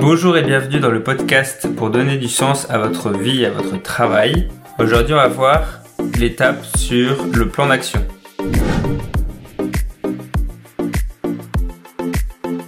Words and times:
Bonjour 0.00 0.36
et 0.36 0.42
bienvenue 0.42 0.78
dans 0.78 0.92
le 0.92 1.02
podcast 1.02 1.66
pour 1.74 1.90
donner 1.90 2.18
du 2.18 2.28
sens 2.28 2.70
à 2.70 2.78
votre 2.78 3.10
vie 3.10 3.42
et 3.42 3.46
à 3.46 3.50
votre 3.50 3.82
travail. 3.82 4.46
Aujourd'hui, 4.78 5.12
on 5.12 5.16
va 5.16 5.26
voir 5.26 5.80
l'étape 6.16 6.64
sur 6.76 7.26
le 7.26 7.48
plan 7.48 7.66
d'action. 7.66 8.06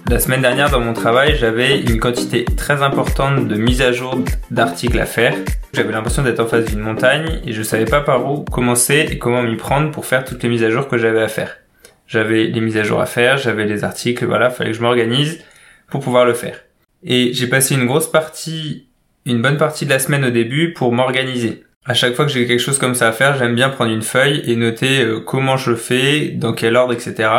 La 0.09 0.19
semaine 0.19 0.41
dernière, 0.41 0.69
dans 0.71 0.81
mon 0.81 0.91
travail, 0.91 1.37
j'avais 1.37 1.79
une 1.79 2.01
quantité 2.01 2.43
très 2.43 2.83
importante 2.83 3.47
de 3.47 3.55
mise 3.55 3.81
à 3.81 3.93
jour 3.93 4.21
d'articles 4.51 4.99
à 4.99 5.05
faire. 5.05 5.33
J'avais 5.73 5.93
l'impression 5.93 6.23
d'être 6.23 6.41
en 6.41 6.47
face 6.47 6.65
d'une 6.65 6.81
montagne 6.81 7.39
et 7.45 7.53
je 7.53 7.63
savais 7.63 7.85
pas 7.85 8.01
par 8.01 8.29
où 8.29 8.43
commencer 8.43 9.07
et 9.09 9.17
comment 9.17 9.41
m'y 9.41 9.55
prendre 9.55 9.89
pour 9.91 10.05
faire 10.05 10.25
toutes 10.25 10.43
les 10.43 10.49
mises 10.49 10.65
à 10.65 10.69
jour 10.69 10.89
que 10.89 10.97
j'avais 10.97 11.21
à 11.21 11.29
faire. 11.29 11.59
J'avais 12.07 12.43
les 12.43 12.59
mises 12.59 12.75
à 12.75 12.83
jour 12.83 12.99
à 12.99 13.05
faire, 13.05 13.37
j'avais 13.37 13.63
les 13.63 13.85
articles, 13.85 14.25
voilà, 14.25 14.49
fallait 14.49 14.71
que 14.71 14.77
je 14.77 14.81
m'organise 14.81 15.39
pour 15.87 16.01
pouvoir 16.01 16.25
le 16.25 16.33
faire. 16.33 16.57
Et 17.03 17.33
j'ai 17.33 17.47
passé 17.47 17.75
une 17.75 17.85
grosse 17.85 18.09
partie, 18.11 18.87
une 19.25 19.41
bonne 19.41 19.57
partie 19.57 19.85
de 19.85 19.89
la 19.89 19.99
semaine 19.99 20.25
au 20.25 20.29
début 20.29 20.73
pour 20.73 20.91
m'organiser. 20.91 21.63
À 21.85 21.95
chaque 21.95 22.13
fois 22.13 22.25
que 22.25 22.31
j'ai 22.31 22.45
quelque 22.45 22.59
chose 22.59 22.77
comme 22.77 22.93
ça 22.93 23.07
à 23.07 23.11
faire, 23.11 23.37
j'aime 23.37 23.55
bien 23.55 23.69
prendre 23.69 23.91
une 23.91 24.03
feuille 24.03 24.43
et 24.45 24.55
noter 24.55 25.01
euh, 25.03 25.19
comment 25.19 25.57
je 25.57 25.73
fais, 25.73 26.29
dans 26.29 26.53
quel 26.53 26.75
ordre, 26.75 26.93
etc. 26.93 27.29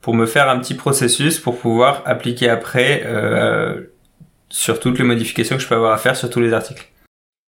pour 0.00 0.14
me 0.14 0.26
faire 0.26 0.48
un 0.48 0.58
petit 0.60 0.74
processus 0.74 1.40
pour 1.40 1.58
pouvoir 1.58 2.02
appliquer 2.06 2.48
après 2.48 3.02
euh, 3.06 3.80
sur 4.50 4.78
toutes 4.78 4.98
les 4.98 5.04
modifications 5.04 5.56
que 5.56 5.62
je 5.62 5.68
peux 5.68 5.74
avoir 5.74 5.92
à 5.92 5.98
faire 5.98 6.14
sur 6.14 6.30
tous 6.30 6.40
les 6.40 6.52
articles. 6.52 6.88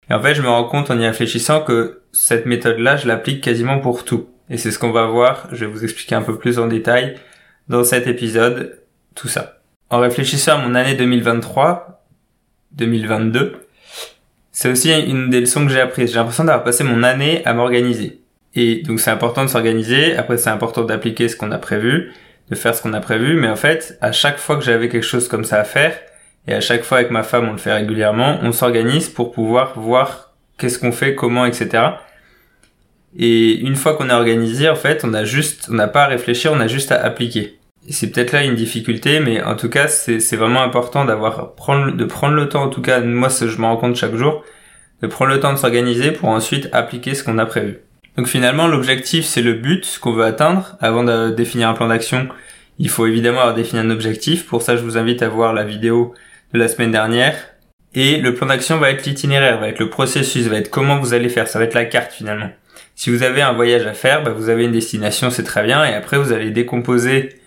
Et 0.09 0.15
en 0.15 0.23
fait, 0.23 0.35
je 0.35 0.43
me 0.43 0.49
rends 0.49 0.65
compte 0.65 0.91
en 0.91 0.99
y 0.99 1.07
réfléchissant 1.07 1.63
que 1.63 2.03
cette 2.13 2.47
méthode-là, 2.47 2.97
je 2.97 3.09
l'applique 3.09 3.43
quasiment 3.43 3.80
pour 3.80 4.05
tout. 4.05 4.29
Et 4.49 4.57
c'est 4.57 4.71
ce 4.71 4.79
qu'on 4.79 4.93
va 4.93 5.07
voir, 5.07 5.49
je 5.53 5.65
vais 5.65 5.71
vous 5.71 5.83
expliquer 5.83 6.15
un 6.15 6.23
peu 6.23 6.39
plus 6.39 6.59
en 6.59 6.67
détail 6.69 7.17
dans 7.69 7.85
cet 7.85 8.07
épisode, 8.07 8.80
tout 9.15 9.29
ça 9.29 9.60
en 9.91 9.99
réfléchissant 9.99 10.52
à 10.52 10.59
mon 10.59 10.74
année 10.74 10.95
2023, 10.95 12.05
2022, 12.73 13.66
c'est 14.52 14.71
aussi 14.71 14.93
une 14.93 15.30
des 15.30 15.41
leçons 15.41 15.66
que 15.66 15.73
j'ai 15.73 15.80
apprises. 15.80 16.10
J'ai 16.10 16.16
l'impression 16.16 16.45
d'avoir 16.45 16.65
passé 16.65 16.85
mon 16.85 17.02
année 17.02 17.43
à 17.45 17.55
m'organiser. 17.55 18.21
Et 18.55 18.83
donc 18.83 19.01
c'est 19.01 19.11
important 19.11 19.43
de 19.45 19.49
s'organiser, 19.49 20.16
après 20.16 20.38
c'est 20.38 20.51
important 20.51 20.83
d'appliquer 20.85 21.29
ce 21.29 21.37
qu'on 21.37 21.51
a 21.51 21.59
prévu, 21.59 22.13
de 22.51 22.55
faire 22.55 22.74
ce 22.74 22.83
qu'on 22.83 22.93
a 22.93 23.01
prévu, 23.01 23.35
mais 23.35 23.49
en 23.49 23.57
fait, 23.57 23.96
à 24.01 24.13
chaque 24.13 24.38
fois 24.38 24.57
que 24.57 24.65
j'avais 24.65 24.88
quelque 24.88 25.07
chose 25.07 25.29
comme 25.29 25.45
ça 25.45 25.61
à 25.61 25.65
faire, 25.65 25.96
et 26.49 26.55
à 26.55 26.61
chaque 26.61 26.83
fois 26.83 26.99
avec 26.99 27.11
ma 27.11 27.23
femme 27.23 27.49
on 27.49 27.52
le 27.52 27.59
fait 27.59 27.73
régulièrement, 27.73 28.38
on 28.43 28.52
s'organise 28.52 29.09
pour 29.09 29.30
pouvoir 29.30 29.79
voir 29.79 30.33
qu'est-ce 30.59 30.79
qu'on 30.79 30.93
fait, 30.93 31.15
comment, 31.15 31.46
etc. 31.46 31.85
Et 33.16 33.59
une 33.61 33.77
fois 33.77 33.95
qu'on 33.95 34.09
est 34.09 34.15
organisé, 34.15 34.68
en 34.68 34.77
fait, 34.77 35.05
on 35.05 35.15
a 35.15 35.24
juste, 35.24 35.68
on 35.71 35.74
n'a 35.74 35.88
pas 35.88 36.05
à 36.05 36.07
réfléchir, 36.09 36.52
on 36.52 36.61
a 36.61 36.68
juste 36.68 36.93
à 36.93 37.02
appliquer 37.02 37.60
c'est 37.91 38.10
peut-être 38.10 38.33
là 38.33 38.45
une 38.45 38.55
difficulté, 38.55 39.21
mais 39.21 39.43
en 39.43 39.57
tout 39.57 39.69
cas, 39.69 39.88
c'est 39.88 40.37
vraiment 40.37 40.63
important 40.63 41.05
d'avoir 41.05 41.55
de 41.93 42.05
prendre 42.05 42.35
le 42.35 42.49
temps. 42.49 42.65
En 42.65 42.69
tout 42.69 42.83
cas, 42.83 43.01
moi, 43.01 43.29
je 43.29 43.57
me 43.57 43.65
rends 43.65 43.77
compte 43.77 43.96
chaque 43.96 44.15
jour 44.15 44.45
de 45.02 45.07
prendre 45.07 45.33
le 45.33 45.41
temps 45.41 45.52
de 45.52 45.59
s'organiser 45.59 46.13
pour 46.13 46.29
ensuite 46.29 46.68
appliquer 46.73 47.15
ce 47.15 47.24
qu'on 47.24 47.38
a 47.38 47.46
prévu. 47.46 47.79
Donc 48.16 48.27
finalement, 48.27 48.66
l'objectif, 48.66 49.24
c'est 49.24 49.43
le 49.43 49.55
but 49.55 49.99
qu'on 50.01 50.13
veut 50.13 50.24
atteindre. 50.24 50.77
Avant 50.80 51.05
de 51.05 51.30
définir 51.30 51.68
un 51.68 51.74
plan 51.74 51.88
d'action, 51.88 52.29
il 52.79 52.88
faut 52.88 53.07
évidemment 53.07 53.41
avoir 53.41 53.55
défini 53.55 53.80
un 53.80 53.91
objectif. 53.91 54.46
Pour 54.46 54.63
ça, 54.63 54.77
je 54.77 54.83
vous 54.83 54.99
invite 54.99 55.23
à 55.23 55.29
voir 55.29 55.52
la 55.55 55.65
vidéo 55.65 56.15
de 56.52 56.59
la 56.59 56.68
semaine 56.68 56.93
dernière. 56.93 57.35
Et 57.95 58.18
le 58.18 58.35
plan 58.35 58.46
d'action 58.46 58.79
va 58.79 58.91
être 58.91 59.05
l'itinéraire, 59.05 59.59
va 59.59 59.68
être 59.68 59.79
le 59.79 59.91
processus, 59.91 60.46
va 60.46 60.59
être 60.59 60.71
comment 60.71 60.99
vous 60.99 61.15
allez 61.15 61.29
faire. 61.29 61.49
Ça 61.49 61.59
va 61.59 61.65
être 61.65 61.74
la 61.74 61.87
carte 61.87 62.13
finalement. 62.13 62.51
Si 62.95 63.11
vous 63.11 63.23
avez 63.23 63.41
un 63.41 63.52
voyage 63.52 63.87
à 63.87 63.95
faire, 63.95 64.22
bah, 64.22 64.33
vous 64.37 64.50
avez 64.50 64.65
une 64.65 64.72
destination, 64.72 65.31
c'est 65.31 65.43
très 65.43 65.65
bien. 65.65 65.84
Et 65.84 65.94
après, 65.94 66.19
vous 66.19 66.33
allez 66.33 66.50
décomposer 66.50 67.40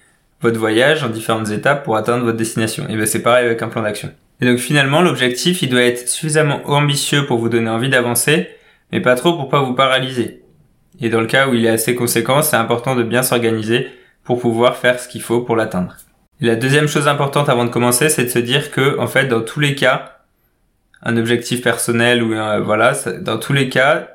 votre 0.43 0.59
voyage 0.59 1.03
en 1.03 1.09
différentes 1.09 1.49
étapes 1.49 1.83
pour 1.83 1.97
atteindre 1.97 2.25
votre 2.25 2.37
destination. 2.37 2.85
Et 2.89 2.95
ben 2.95 3.05
c'est 3.05 3.23
pareil 3.23 3.45
avec 3.45 3.61
un 3.61 3.69
plan 3.69 3.81
d'action. 3.81 4.11
Et 4.41 4.45
donc 4.45 4.59
finalement, 4.59 5.01
l'objectif, 5.01 5.61
il 5.61 5.69
doit 5.69 5.81
être 5.81 6.07
suffisamment 6.07 6.61
ambitieux 6.65 7.25
pour 7.25 7.39
vous 7.39 7.49
donner 7.49 7.69
envie 7.69 7.89
d'avancer, 7.89 8.49
mais 8.91 8.99
pas 8.99 9.15
trop 9.15 9.33
pour 9.33 9.49
pas 9.49 9.61
vous 9.61 9.73
paralyser. 9.73 10.43
Et 10.99 11.09
dans 11.09 11.21
le 11.21 11.27
cas 11.27 11.47
où 11.47 11.53
il 11.53 11.65
est 11.65 11.69
assez 11.69 11.95
conséquent, 11.95 12.41
c'est 12.41 12.57
important 12.57 12.95
de 12.95 13.03
bien 13.03 13.23
s'organiser 13.23 13.87
pour 14.23 14.39
pouvoir 14.39 14.75
faire 14.75 14.99
ce 14.99 15.07
qu'il 15.07 15.21
faut 15.21 15.41
pour 15.41 15.55
l'atteindre. 15.55 15.95
la 16.39 16.55
deuxième 16.55 16.87
chose 16.87 17.07
importante 17.07 17.49
avant 17.49 17.65
de 17.65 17.69
commencer, 17.69 18.09
c'est 18.09 18.25
de 18.25 18.29
se 18.29 18.39
dire 18.39 18.71
que, 18.71 18.99
en 18.99 19.07
fait, 19.07 19.27
dans 19.27 19.41
tous 19.41 19.59
les 19.59 19.75
cas, 19.75 20.19
un 21.01 21.17
objectif 21.17 21.61
personnel 21.61 22.21
ou 22.21 22.33
un, 22.33 22.59
voilà, 22.59 22.93
dans 23.21 23.37
tous 23.37 23.53
les 23.53 23.69
cas, 23.69 24.09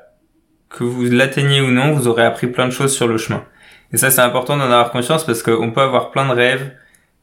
que 0.69 0.83
vous 0.83 1.05
l'atteigniez 1.05 1.61
ou 1.61 1.71
non, 1.71 1.91
vous 1.93 2.07
aurez 2.07 2.23
appris 2.23 2.47
plein 2.47 2.67
de 2.67 2.71
choses 2.71 2.93
sur 2.93 3.07
le 3.07 3.17
chemin. 3.17 3.43
Et 3.91 3.97
ça, 3.97 4.11
c'est 4.11 4.21
important 4.21 4.57
d'en 4.57 4.65
avoir 4.65 4.91
conscience 4.91 5.25
parce 5.25 5.43
qu'on 5.43 5.71
peut 5.71 5.81
avoir 5.81 6.11
plein 6.11 6.27
de 6.27 6.33
rêves, 6.33 6.71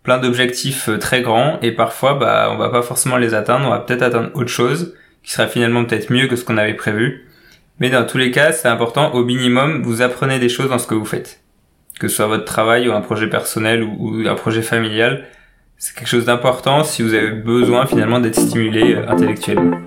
plein 0.03 0.19
d'objectifs 0.19 0.89
euh, 0.89 0.99
très 0.99 1.23
grands 1.23 1.59
et 1.63 1.73
parfois, 1.73 2.15
bah, 2.15 2.49
on 2.53 2.57
va 2.57 2.69
pas 2.69 2.83
forcément 2.83 3.17
les 3.17 3.35
atteindre. 3.35 3.67
On 3.67 3.71
va 3.71 3.81
peut-être 3.81 4.03
atteindre 4.03 4.31
autre 4.35 4.51
chose 4.51 4.95
qui 5.23 5.33
sera 5.33 5.49
finalement 5.49 5.85
peut-être 5.85 6.11
mieux 6.11 6.29
que 6.29 6.37
ce 6.37 6.45
qu'on 6.45 6.57
avait 6.57 6.75
prévu. 6.75 7.27
Mais 7.79 7.91
dans 7.91 8.05
tous 8.05 8.19
les 8.19 8.31
cas, 8.31 8.53
c'est 8.53 8.69
important. 8.69 9.13
Au 9.13 9.25
minimum, 9.25 9.83
vous 9.83 10.01
apprenez 10.01 10.39
des 10.39 10.49
choses 10.49 10.71
dans 10.71 10.79
ce 10.79 10.87
que 10.87 10.95
vous 10.95 11.05
faites. 11.05 11.41
Que 12.01 12.09
ce 12.09 12.17
soit 12.17 12.27
votre 12.27 12.45
travail 12.45 12.89
ou 12.89 12.93
un 12.93 13.01
projet 13.01 13.29
personnel 13.29 13.83
ou, 13.83 14.23
un 14.27 14.35
projet 14.35 14.63
familial. 14.63 15.25
C'est 15.77 15.95
quelque 15.95 16.09
chose 16.09 16.25
d'important 16.25 16.85
si 16.85 17.03
vous 17.03 17.13
avez 17.13 17.31
besoin 17.31 17.87
finalement 17.87 18.19
d'être 18.19 18.39
stimulé 18.39 18.95
euh, 18.95 19.09
intellectuellement. 19.09 19.79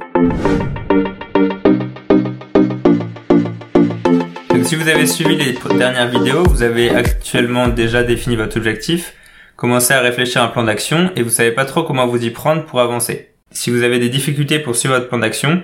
Si 4.69 4.75
vous 4.75 4.87
avez 4.87 5.07
suivi 5.07 5.35
les 5.35 5.53
dernières 5.79 6.09
vidéos, 6.09 6.43
vous 6.43 6.61
avez 6.61 6.91
actuellement 6.91 7.69
déjà 7.69 8.03
défini 8.03 8.35
votre 8.35 8.57
objectif, 8.57 9.15
commencé 9.55 9.95
à 9.95 9.99
réfléchir 9.99 10.43
à 10.43 10.45
un 10.45 10.47
plan 10.49 10.63
d'action 10.63 11.09
et 11.15 11.23
vous 11.23 11.31
savez 11.31 11.49
pas 11.49 11.65
trop 11.65 11.81
comment 11.81 12.05
vous 12.05 12.23
y 12.23 12.29
prendre 12.29 12.63
pour 12.65 12.79
avancer. 12.79 13.31
Si 13.49 13.71
vous 13.71 13.81
avez 13.81 13.97
des 13.97 14.09
difficultés 14.09 14.59
pour 14.59 14.75
suivre 14.75 14.93
votre 14.93 15.07
plan 15.07 15.17
d'action, 15.17 15.63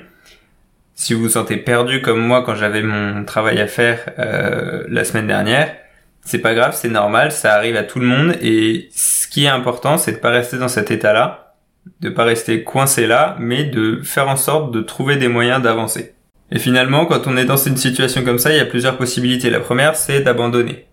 si 0.95 1.13
vous 1.13 1.21
vous 1.21 1.29
sentez 1.29 1.57
perdu 1.57 2.01
comme 2.01 2.19
moi 2.19 2.41
quand 2.43 2.55
j'avais 2.55 2.81
mon 2.81 3.23
travail 3.25 3.61
à 3.61 3.67
faire 3.67 4.09
euh, 4.17 4.83
la 4.89 5.03
semaine 5.03 5.27
dernière, 5.27 5.75
c'est 6.21 6.39
pas 6.39 6.55
grave, 6.55 6.75
c'est 6.75 6.89
normal, 6.89 7.31
ça 7.31 7.53
arrive 7.53 7.75
à 7.75 7.83
tout 7.83 7.99
le 7.99 8.07
monde 8.07 8.35
et 8.41 8.89
ce 8.91 9.27
qui 9.27 9.45
est 9.45 9.49
important, 9.49 9.99
c'est 9.99 10.13
de 10.13 10.17
pas 10.17 10.31
rester 10.31 10.57
dans 10.57 10.67
cet 10.67 10.89
état-là, 10.89 11.53
de 12.01 12.09
pas 12.09 12.23
rester 12.23 12.63
coincé 12.63 13.05
là, 13.05 13.35
mais 13.39 13.65
de 13.65 14.01
faire 14.01 14.27
en 14.27 14.35
sorte 14.35 14.71
de 14.71 14.81
trouver 14.81 15.17
des 15.17 15.27
moyens 15.27 15.61
d'avancer. 15.61 16.14
Et 16.51 16.59
finalement, 16.59 17.05
quand 17.05 17.27
on 17.27 17.37
est 17.37 17.45
dans 17.45 17.57
une 17.57 17.77
situation 17.77 18.23
comme 18.23 18.39
ça, 18.39 18.51
il 18.51 18.57
y 18.57 18.61
a 18.61 18.65
plusieurs 18.65 18.97
possibilités. 18.97 19.49
La 19.49 19.59
première, 19.59 19.95
c'est 19.95 20.21
d'abandonner. 20.21 20.85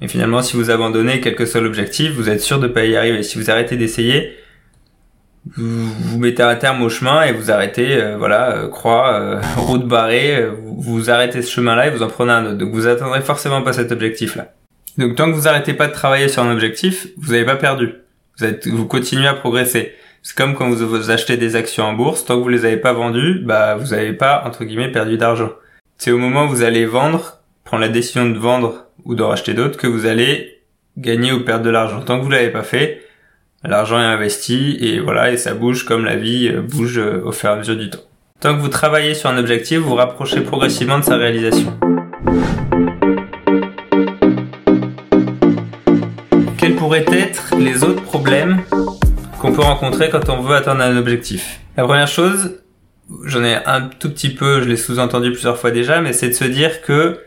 Et 0.00 0.08
finalement, 0.08 0.42
si 0.42 0.56
vous 0.56 0.70
abandonnez 0.70 1.20
quel 1.20 1.34
que 1.34 1.46
soit 1.46 1.60
vous 1.60 2.28
êtes 2.28 2.40
sûr 2.40 2.60
de 2.60 2.66
pas 2.66 2.84
y 2.84 2.96
arriver. 2.96 3.22
Si 3.22 3.38
vous 3.38 3.50
arrêtez 3.50 3.76
d'essayer, 3.76 4.36
vous 5.54 5.92
vous 5.92 6.18
mettez 6.18 6.42
un 6.42 6.56
terme 6.56 6.82
au 6.82 6.88
chemin 6.88 7.22
et 7.22 7.32
vous 7.32 7.50
arrêtez, 7.50 7.96
euh, 7.96 8.16
voilà, 8.18 8.56
euh, 8.56 8.68
croix, 8.68 9.14
euh, 9.14 9.40
route 9.56 9.86
barrée, 9.86 10.50
vous, 10.60 11.10
arrêtez 11.10 11.42
ce 11.42 11.50
chemin-là 11.50 11.86
et 11.86 11.90
vous 11.90 12.02
en 12.02 12.08
prenez 12.08 12.32
un 12.32 12.46
autre. 12.46 12.58
Donc 12.58 12.72
vous 12.72 12.86
atteindrez 12.86 13.22
forcément 13.22 13.62
pas 13.62 13.72
cet 13.72 13.92
objectif-là. 13.92 14.52
Donc 14.98 15.14
tant 15.14 15.30
que 15.30 15.36
vous 15.36 15.46
arrêtez 15.48 15.74
pas 15.74 15.86
de 15.86 15.92
travailler 15.92 16.28
sur 16.28 16.42
un 16.42 16.52
objectif, 16.52 17.06
vous 17.16 17.32
n'avez 17.32 17.44
pas 17.44 17.56
perdu. 17.56 17.94
Vous, 18.38 18.44
êtes, 18.44 18.66
vous 18.66 18.86
continuez 18.86 19.28
à 19.28 19.34
progresser. 19.34 19.94
C'est 20.26 20.36
comme 20.36 20.56
quand 20.56 20.68
vous, 20.68 21.10
achetez 21.12 21.36
des 21.36 21.54
actions 21.54 21.84
en 21.84 21.92
bourse, 21.92 22.24
tant 22.24 22.36
que 22.36 22.42
vous 22.42 22.48
les 22.48 22.64
avez 22.64 22.78
pas 22.78 22.92
vendues, 22.92 23.42
bah 23.44 23.76
vous 23.76 23.94
n'avez 23.94 24.12
pas 24.12 24.42
entre 24.44 24.64
guillemets 24.64 24.90
perdu 24.90 25.16
d'argent. 25.16 25.50
C'est 25.98 26.10
au 26.10 26.18
moment 26.18 26.46
où 26.46 26.48
vous 26.48 26.64
allez 26.64 26.84
vendre, 26.84 27.38
prendre 27.62 27.82
la 27.82 27.88
décision 27.88 28.28
de 28.28 28.36
vendre 28.36 28.86
ou 29.04 29.14
d'en 29.14 29.28
racheter 29.28 29.54
d'autres 29.54 29.78
que 29.78 29.86
vous 29.86 30.04
allez 30.04 30.62
gagner 30.98 31.30
ou 31.30 31.44
perdre 31.44 31.64
de 31.64 31.70
l'argent. 31.70 32.00
Tant 32.00 32.18
que 32.18 32.24
vous 32.24 32.30
l'avez 32.30 32.50
pas 32.50 32.64
fait, 32.64 33.02
l'argent 33.62 34.00
est 34.00 34.04
investi 34.04 34.76
et 34.80 34.98
voilà 34.98 35.30
et 35.30 35.36
ça 35.36 35.54
bouge 35.54 35.84
comme 35.84 36.04
la 36.04 36.16
vie 36.16 36.48
euh, 36.48 36.60
bouge 36.60 36.98
euh, 36.98 37.22
au 37.24 37.30
fur 37.30 37.50
et 37.50 37.52
à 37.52 37.56
mesure 37.56 37.76
du 37.76 37.88
temps. 37.88 38.00
Tant 38.40 38.56
que 38.56 38.60
vous 38.60 38.68
travaillez 38.68 39.14
sur 39.14 39.30
un 39.30 39.38
objectif, 39.38 39.78
vous 39.78 39.90
vous 39.90 39.94
rapprochez 39.94 40.40
progressivement 40.40 40.98
de 40.98 41.04
sa 41.04 41.16
réalisation. 41.18 41.72
Quels 46.58 46.74
pourraient 46.74 47.06
être 47.12 47.54
les 47.56 47.84
autres 47.84 48.02
problèmes 48.02 48.64
qu'on 49.46 49.52
peut 49.52 49.62
rencontrer 49.62 50.10
quand 50.10 50.28
on 50.28 50.40
veut 50.40 50.56
atteindre 50.56 50.82
un 50.82 50.96
objectif. 50.96 51.60
La 51.76 51.84
première 51.84 52.08
chose, 52.08 52.58
j'en 53.24 53.44
ai 53.44 53.54
un 53.64 53.82
tout 53.82 54.10
petit 54.10 54.30
peu, 54.30 54.60
je 54.60 54.68
l'ai 54.68 54.76
sous-entendu 54.76 55.30
plusieurs 55.30 55.56
fois 55.56 55.70
déjà, 55.70 56.00
mais 56.00 56.12
c'est 56.12 56.28
de 56.28 56.34
se 56.34 56.44
dire 56.44 56.82
que 56.82 57.20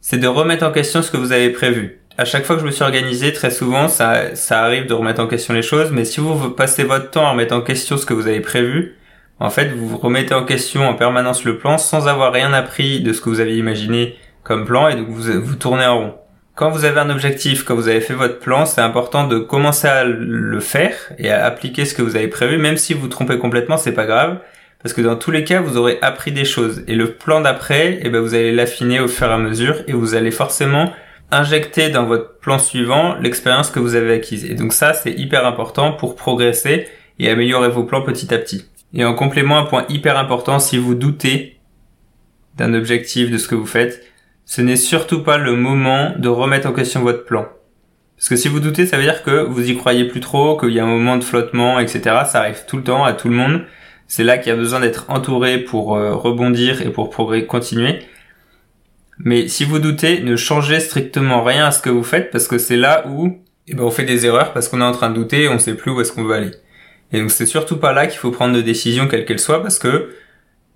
c'est 0.00 0.18
de 0.18 0.26
remettre 0.26 0.66
en 0.66 0.72
question 0.72 1.00
ce 1.00 1.12
que 1.12 1.16
vous 1.16 1.30
avez 1.30 1.50
prévu. 1.50 2.00
À 2.18 2.24
chaque 2.24 2.44
fois 2.44 2.56
que 2.56 2.62
je 2.62 2.66
me 2.66 2.72
suis 2.72 2.82
organisé, 2.82 3.32
très 3.32 3.52
souvent, 3.52 3.86
ça, 3.86 4.32
arrive 4.50 4.86
de 4.86 4.94
remettre 4.94 5.22
en 5.22 5.28
question 5.28 5.54
les 5.54 5.62
choses, 5.62 5.92
mais 5.92 6.04
si 6.04 6.18
vous 6.18 6.50
passez 6.50 6.82
votre 6.82 7.10
temps 7.10 7.26
à 7.26 7.30
remettre 7.30 7.54
en 7.54 7.60
question 7.60 7.96
ce 7.96 8.04
que 8.04 8.14
vous 8.14 8.26
avez 8.26 8.40
prévu, 8.40 8.96
en 9.38 9.48
fait, 9.48 9.68
vous 9.68 9.96
remettez 9.96 10.34
en 10.34 10.44
question 10.44 10.88
en 10.88 10.94
permanence 10.94 11.44
le 11.44 11.56
plan 11.56 11.78
sans 11.78 12.08
avoir 12.08 12.32
rien 12.32 12.52
appris 12.52 13.00
de 13.00 13.12
ce 13.12 13.20
que 13.20 13.30
vous 13.30 13.40
aviez 13.40 13.56
imaginé 13.56 14.16
comme 14.42 14.64
plan 14.64 14.88
et 14.88 14.96
donc 14.96 15.08
vous 15.08 15.54
tournez 15.54 15.86
en 15.86 15.98
rond 15.98 16.14
quand 16.54 16.70
vous 16.70 16.84
avez 16.84 17.00
un 17.00 17.10
objectif, 17.10 17.64
quand 17.64 17.74
vous 17.74 17.88
avez 17.88 18.00
fait 18.00 18.14
votre 18.14 18.38
plan, 18.38 18.66
c'est 18.66 18.80
important 18.80 19.26
de 19.26 19.38
commencer 19.38 19.88
à 19.88 20.04
le 20.04 20.60
faire 20.60 20.94
et 21.18 21.30
à 21.30 21.44
appliquer 21.46 21.84
ce 21.84 21.94
que 21.94 22.02
vous 22.02 22.16
avez 22.16 22.28
prévu, 22.28 22.58
même 22.58 22.76
si 22.76 22.92
vous 22.92 23.08
trompez 23.08 23.38
complètement, 23.38 23.76
c'est 23.76 23.92
pas 23.92 24.06
grave, 24.06 24.38
parce 24.82 24.92
que 24.92 25.00
dans 25.00 25.16
tous 25.16 25.30
les 25.30 25.44
cas, 25.44 25.60
vous 25.60 25.76
aurez 25.76 25.98
appris 26.02 26.32
des 26.32 26.44
choses. 26.44 26.82
Et 26.86 26.94
le 26.94 27.12
plan 27.12 27.40
d'après, 27.40 28.00
eh 28.02 28.08
ben, 28.08 28.20
vous 28.20 28.34
allez 28.34 28.52
l'affiner 28.52 29.00
au 29.00 29.08
fur 29.08 29.28
et 29.28 29.32
à 29.32 29.38
mesure 29.38 29.76
et 29.86 29.92
vous 29.92 30.14
allez 30.14 30.30
forcément 30.30 30.92
injecter 31.30 31.90
dans 31.90 32.04
votre 32.04 32.38
plan 32.38 32.58
suivant 32.58 33.14
l'expérience 33.16 33.70
que 33.70 33.78
vous 33.78 33.94
avez 33.94 34.14
acquise. 34.14 34.44
Et 34.44 34.54
donc 34.54 34.72
ça, 34.72 34.94
c'est 34.94 35.12
hyper 35.12 35.46
important 35.46 35.92
pour 35.92 36.16
progresser 36.16 36.88
et 37.18 37.30
améliorer 37.30 37.68
vos 37.68 37.84
plans 37.84 38.02
petit 38.02 38.34
à 38.34 38.38
petit. 38.38 38.66
Et 38.94 39.04
en 39.04 39.14
complément, 39.14 39.58
un 39.58 39.64
point 39.64 39.84
hyper 39.88 40.18
important, 40.18 40.58
si 40.58 40.78
vous 40.78 40.94
doutez 40.94 41.60
d'un 42.56 42.74
objectif, 42.74 43.30
de 43.30 43.38
ce 43.38 43.46
que 43.46 43.54
vous 43.54 43.66
faites, 43.66 44.02
ce 44.50 44.62
n'est 44.62 44.74
surtout 44.74 45.22
pas 45.22 45.38
le 45.38 45.54
moment 45.54 46.12
de 46.18 46.28
remettre 46.28 46.68
en 46.68 46.72
question 46.72 47.02
votre 47.02 47.24
plan. 47.24 47.46
Parce 48.16 48.28
que 48.28 48.34
si 48.34 48.48
vous 48.48 48.58
doutez, 48.58 48.84
ça 48.84 48.96
veut 48.96 49.04
dire 49.04 49.22
que 49.22 49.44
vous 49.44 49.70
y 49.70 49.76
croyez 49.76 50.06
plus 50.06 50.18
trop, 50.18 50.56
qu'il 50.56 50.70
y 50.70 50.80
a 50.80 50.82
un 50.82 50.88
moment 50.88 51.16
de 51.16 51.22
flottement, 51.22 51.78
etc. 51.78 52.00
Ça 52.26 52.40
arrive 52.40 52.64
tout 52.66 52.78
le 52.78 52.82
temps 52.82 53.04
à 53.04 53.12
tout 53.12 53.28
le 53.28 53.36
monde. 53.36 53.62
C'est 54.08 54.24
là 54.24 54.38
qu'il 54.38 54.48
y 54.48 54.52
a 54.52 54.56
besoin 54.56 54.80
d'être 54.80 55.04
entouré 55.06 55.58
pour 55.58 55.94
euh, 55.94 56.16
rebondir 56.16 56.82
et 56.82 56.90
pour 56.90 57.10
progresser, 57.10 57.46
continuer. 57.46 58.00
Mais 59.20 59.46
si 59.46 59.64
vous 59.64 59.78
doutez, 59.78 60.20
ne 60.20 60.34
changez 60.34 60.80
strictement 60.80 61.44
rien 61.44 61.66
à 61.66 61.70
ce 61.70 61.80
que 61.80 61.90
vous 61.90 62.02
faites 62.02 62.32
parce 62.32 62.48
que 62.48 62.58
c'est 62.58 62.76
là 62.76 63.06
où 63.06 63.38
eh 63.68 63.74
ben, 63.76 63.84
on 63.84 63.92
fait 63.92 64.02
des 64.02 64.26
erreurs 64.26 64.52
parce 64.52 64.68
qu'on 64.68 64.80
est 64.80 64.84
en 64.84 64.90
train 64.90 65.10
de 65.10 65.14
douter 65.14 65.44
et 65.44 65.48
on 65.48 65.60
sait 65.60 65.74
plus 65.74 65.92
où 65.92 66.00
est-ce 66.00 66.10
qu'on 66.10 66.24
veut 66.24 66.34
aller. 66.34 66.50
Et 67.12 67.20
donc 67.20 67.30
c'est 67.30 67.46
surtout 67.46 67.76
pas 67.76 67.92
là 67.92 68.08
qu'il 68.08 68.18
faut 68.18 68.32
prendre 68.32 68.56
de 68.56 68.62
décision 68.62 69.06
quelle 69.06 69.26
qu'elle 69.26 69.38
soit 69.38 69.62
parce 69.62 69.78
que 69.78 70.10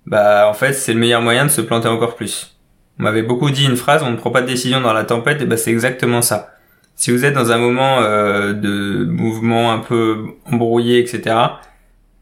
bah 0.05 0.47
en 0.47 0.53
fait 0.53 0.71
c'est 0.71 0.93
le 0.93 0.99
meilleur 0.99 1.21
moyen 1.21 1.43
de 1.43 1.51
se 1.51 1.59
planter 1.59 1.89
encore 1.89 2.15
plus. 2.15 2.54
On 2.99 3.03
m'avait 3.03 3.23
beaucoup 3.23 3.49
dit 3.49 3.65
une 3.65 3.75
phrase 3.75 4.03
on 4.03 4.11
ne 4.11 4.15
prend 4.15 4.31
pas 4.31 4.41
de 4.41 4.47
décision 4.47 4.81
dans 4.81 4.93
la 4.93 5.03
tempête 5.03 5.41
et 5.41 5.45
bah 5.45 5.57
c'est 5.57 5.71
exactement 5.71 6.21
ça. 6.21 6.55
Si 6.95 7.11
vous 7.11 7.25
êtes 7.25 7.33
dans 7.33 7.51
un 7.51 7.57
moment 7.57 7.99
euh, 8.01 8.53
de 8.53 9.05
mouvement 9.05 9.73
un 9.73 9.79
peu 9.79 10.17
embrouillé 10.45 10.99
etc 10.99 11.35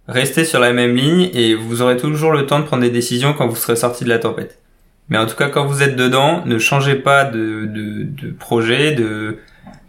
restez 0.07 0.45
sur 0.45 0.59
la 0.59 0.73
même 0.73 0.95
ligne 0.95 1.29
et 1.33 1.55
vous 1.55 1.81
aurez 1.81 1.97
toujours 1.97 2.31
le 2.31 2.45
temps 2.45 2.59
de 2.59 2.65
prendre 2.65 2.83
des 2.83 2.89
décisions 2.89 3.33
quand 3.33 3.47
vous 3.47 3.55
serez 3.55 3.75
sorti 3.75 4.03
de 4.03 4.09
la 4.09 4.19
tempête. 4.19 4.59
Mais 5.09 5.17
en 5.17 5.25
tout 5.25 5.35
cas, 5.35 5.49
quand 5.49 5.65
vous 5.65 5.83
êtes 5.83 5.95
dedans, 5.95 6.43
ne 6.45 6.57
changez 6.57 6.95
pas 6.95 7.25
de, 7.25 7.65
de, 7.65 8.03
de 8.03 8.31
projet, 8.31 8.93
de, 8.93 9.37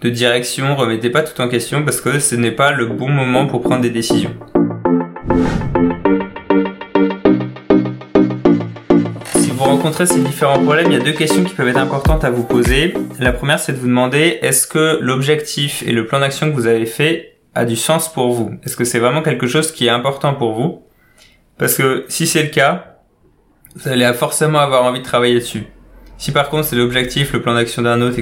de 0.00 0.10
direction, 0.10 0.76
remettez 0.76 1.10
pas 1.10 1.22
tout 1.22 1.40
en 1.40 1.48
question 1.48 1.84
parce 1.84 2.00
que 2.00 2.18
ce 2.18 2.34
n'est 2.34 2.50
pas 2.50 2.72
le 2.72 2.86
bon 2.86 3.08
moment 3.08 3.46
pour 3.46 3.62
prendre 3.62 3.82
des 3.82 3.90
décisions. 3.90 4.34
Rencontrez 9.84 10.06
ces 10.06 10.20
différents 10.20 10.58
problèmes, 10.60 10.86
il 10.90 10.94
y 10.94 11.00
a 11.00 11.04
deux 11.04 11.12
questions 11.12 11.44
qui 11.44 11.52
peuvent 11.52 11.68
être 11.68 11.76
importantes 11.76 12.24
à 12.24 12.30
vous 12.30 12.42
poser. 12.42 12.94
La 13.20 13.32
première, 13.32 13.58
c'est 13.58 13.72
de 13.72 13.76
vous 13.76 13.86
demander 13.86 14.38
est-ce 14.40 14.66
que 14.66 14.98
l'objectif 15.02 15.82
et 15.86 15.92
le 15.92 16.06
plan 16.06 16.20
d'action 16.20 16.50
que 16.50 16.54
vous 16.54 16.66
avez 16.66 16.86
fait 16.86 17.36
a 17.54 17.66
du 17.66 17.76
sens 17.76 18.10
pour 18.10 18.32
vous? 18.32 18.54
Est-ce 18.64 18.78
que 18.78 18.84
c'est 18.84 18.98
vraiment 18.98 19.20
quelque 19.20 19.46
chose 19.46 19.72
qui 19.72 19.86
est 19.86 19.90
important 19.90 20.32
pour 20.32 20.54
vous? 20.54 20.82
Parce 21.58 21.74
que 21.74 22.06
si 22.08 22.26
c'est 22.26 22.42
le 22.42 22.48
cas, 22.48 22.96
vous 23.76 23.86
allez 23.90 24.10
forcément 24.14 24.58
avoir 24.58 24.84
envie 24.84 25.00
de 25.00 25.04
travailler 25.04 25.34
dessus. 25.34 25.64
Si 26.16 26.32
par 26.32 26.48
contre 26.48 26.64
c'est 26.64 26.76
l'objectif, 26.76 27.34
le 27.34 27.42
plan 27.42 27.52
d'action 27.52 27.82
d'un 27.82 28.00
autre, 28.00 28.16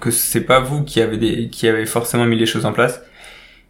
que 0.00 0.10
c'est 0.10 0.42
pas 0.42 0.60
vous 0.60 0.84
qui 0.84 1.00
avez 1.00 1.48
qui 1.48 1.66
avez 1.66 1.86
forcément 1.86 2.26
mis 2.26 2.36
les 2.36 2.44
choses 2.44 2.66
en 2.66 2.74
place, 2.74 3.00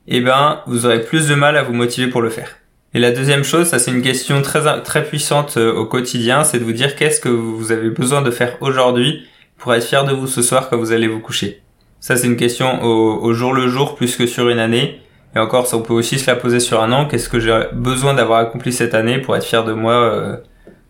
eh 0.08 0.20
ben 0.20 0.62
vous 0.66 0.84
aurez 0.84 1.02
plus 1.02 1.28
de 1.28 1.36
mal 1.36 1.56
à 1.56 1.62
vous 1.62 1.74
motiver 1.74 2.08
pour 2.08 2.22
le 2.22 2.30
faire. 2.30 2.56
Et 2.94 2.98
la 2.98 3.10
deuxième 3.10 3.44
chose, 3.44 3.66
ça 3.66 3.78
c'est 3.78 3.90
une 3.90 4.02
question 4.02 4.40
très 4.40 4.82
très 4.82 5.04
puissante 5.04 5.56
euh, 5.58 5.74
au 5.74 5.84
quotidien, 5.84 6.42
c'est 6.44 6.58
de 6.58 6.64
vous 6.64 6.72
dire 6.72 6.96
qu'est-ce 6.96 7.20
que 7.20 7.28
vous 7.28 7.70
avez 7.70 7.90
besoin 7.90 8.22
de 8.22 8.30
faire 8.30 8.56
aujourd'hui 8.60 9.26
pour 9.58 9.74
être 9.74 9.84
fier 9.84 10.04
de 10.04 10.12
vous 10.12 10.26
ce 10.26 10.40
soir 10.40 10.70
quand 10.70 10.78
vous 10.78 10.92
allez 10.92 11.08
vous 11.08 11.20
coucher. 11.20 11.60
Ça, 12.00 12.16
c'est 12.16 12.26
une 12.26 12.36
question 12.36 12.82
au, 12.82 13.32
jour 13.34 13.52
le 13.52 13.68
jour 13.68 13.96
plus 13.96 14.16
que 14.16 14.26
sur 14.26 14.48
une 14.48 14.60
année. 14.60 15.00
Et 15.34 15.38
encore, 15.38 15.66
ça, 15.66 15.76
on 15.76 15.82
peut 15.82 15.92
aussi 15.92 16.18
se 16.18 16.30
la 16.30 16.36
poser 16.36 16.60
sur 16.60 16.80
un 16.80 16.92
an. 16.92 17.06
Qu'est-ce 17.06 17.28
que 17.28 17.40
j'ai 17.40 17.64
besoin 17.72 18.14
d'avoir 18.14 18.38
accompli 18.38 18.72
cette 18.72 18.94
année 18.94 19.18
pour 19.18 19.36
être 19.36 19.44
fier 19.44 19.64
de 19.64 19.72
moi 19.72 19.94
euh, 19.94 20.36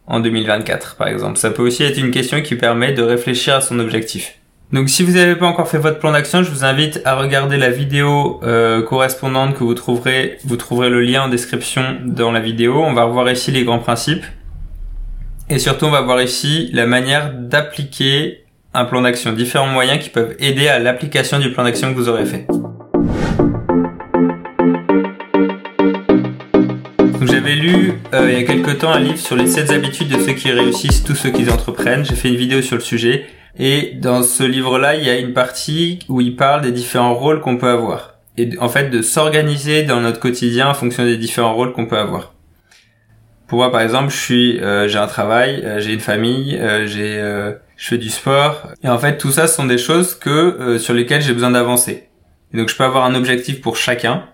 en 0.07 0.21
2024, 0.21 0.97
par 0.97 1.09
exemple? 1.09 1.39
Ça 1.39 1.51
peut 1.51 1.63
aussi 1.63 1.83
être 1.83 1.99
une 1.99 2.11
question 2.11 2.43
qui 2.43 2.55
permet 2.57 2.93
de 2.93 3.03
réfléchir 3.03 3.57
à 3.57 3.61
son 3.61 3.79
objectif. 3.79 4.38
Donc 4.71 4.91
si 4.91 5.03
vous 5.03 5.13
n'avez 5.13 5.35
pas 5.35 5.47
encore 5.47 5.67
fait 5.67 5.79
votre 5.79 5.99
plan 5.99 6.13
d'action, 6.13 6.43
je 6.43 6.51
vous 6.51 6.63
invite 6.63 7.01
à 7.07 7.15
regarder 7.15 7.57
la 7.57 7.71
vidéo 7.71 8.39
euh, 8.43 8.83
correspondante 8.83 9.55
que 9.55 9.65
vous 9.65 9.73
trouverez. 9.73 10.37
Vous 10.45 10.57
trouverez 10.57 10.91
le 10.91 11.01
lien 11.01 11.23
en 11.23 11.29
description 11.29 11.97
dans 12.05 12.31
la 12.33 12.41
vidéo. 12.41 12.83
On 12.85 12.93
va 12.93 13.05
revoir 13.05 13.31
ici 13.31 13.51
les 13.51 13.65
grands 13.65 13.79
principes. 13.79 14.25
Et 15.49 15.59
surtout, 15.59 15.87
on 15.87 15.91
va 15.91 16.03
voir 16.03 16.21
ici 16.21 16.69
la 16.75 16.87
manière 16.87 17.33
d'appliquer 17.33 18.45
un 18.75 18.85
plan 18.85 19.01
d'action, 19.01 19.33
différents 19.33 19.69
moyens 19.69 20.01
qui 20.01 20.11
peuvent 20.11 20.37
aider 20.39 20.69
à 20.69 20.79
l'application 20.79 21.39
du 21.39 21.51
plan 21.51 21.65
d'action 21.65 21.91
que 21.91 21.97
vous 21.97 22.11
aurez 22.11 22.27
fait. 22.27 22.47
J'avais 27.23 27.55
lu 27.55 27.95
euh, 28.13 28.31
il 28.31 28.39
y 28.39 28.43
a 28.43 28.43
quelques 28.43 28.79
temps 28.79 28.93
un 28.93 29.01
livre 29.01 29.17
sur 29.17 29.35
les 29.35 29.47
7 29.47 29.71
habitudes 29.71 30.09
de 30.09 30.19
ceux 30.21 30.35
qui 30.35 30.51
réussissent, 30.51 31.03
tous 31.03 31.15
ceux 31.15 31.31
qui 31.31 31.49
entreprennent. 31.51 32.05
J'ai 32.05 32.15
fait 32.15 32.29
une 32.29 32.37
vidéo 32.37 32.61
sur 32.61 32.77
le 32.77 32.83
sujet. 32.83 33.25
Et 33.59 33.93
dans 33.97 34.23
ce 34.23 34.43
livre-là, 34.43 34.95
il 34.95 35.05
y 35.05 35.11
a 35.11 35.19
une 35.19 35.33
partie 35.33 35.99
où 36.09 36.21
il 36.21 36.37
parle 36.37 36.63
des 36.63 36.73
différents 36.73 37.15
rôles 37.15 37.41
qu'on 37.41 37.57
peut 37.57 37.69
avoir. 37.69 38.15
Et 38.37 38.51
en 38.61 38.69
fait, 38.69 38.91
de 38.91 39.03
s'organiser 39.03 39.83
dans 39.83 40.01
notre 40.01 40.21
quotidien 40.21 40.69
en 40.69 40.75
fonction 40.75 41.05
des 41.05 41.17
différents 41.17 41.55
rôles 41.55 41.73
qu'on 41.73 41.87
peut 41.87 41.99
avoir. 41.99 42.35
Pour 43.49 43.59
moi, 43.59 43.73
par 43.73 43.81
exemple, 43.81 44.13
je 44.13 44.19
suis, 44.19 44.61
euh, 44.61 44.87
j'ai 44.89 44.99
un 44.99 45.07
travail, 45.07 45.63
euh, 45.65 45.81
j'ai 45.81 45.93
une 45.93 46.01
famille, 46.01 46.61
j'ai 46.87 47.21
je 47.79 47.87
fais 47.87 47.99
du 47.99 48.11
sport. 48.11 48.69
Et 48.83 48.89
en 48.89 48.99
fait, 48.99 49.17
tout 49.17 49.31
ça, 49.31 49.47
ce 49.47 49.55
sont 49.55 49.65
des 49.65 49.79
choses 49.79 50.15
que 50.15 50.29
euh, 50.31 50.79
sur 50.79 50.93
lesquelles 50.93 51.23
j'ai 51.23 51.33
besoin 51.33 51.53
d'avancer. 51.53 52.09
Et 52.53 52.57
donc, 52.57 52.69
je 52.69 52.77
peux 52.77 52.85
avoir 52.85 53.05
un 53.05 53.15
objectif 53.15 53.63
pour 53.63 53.77
chacun. 53.77 54.25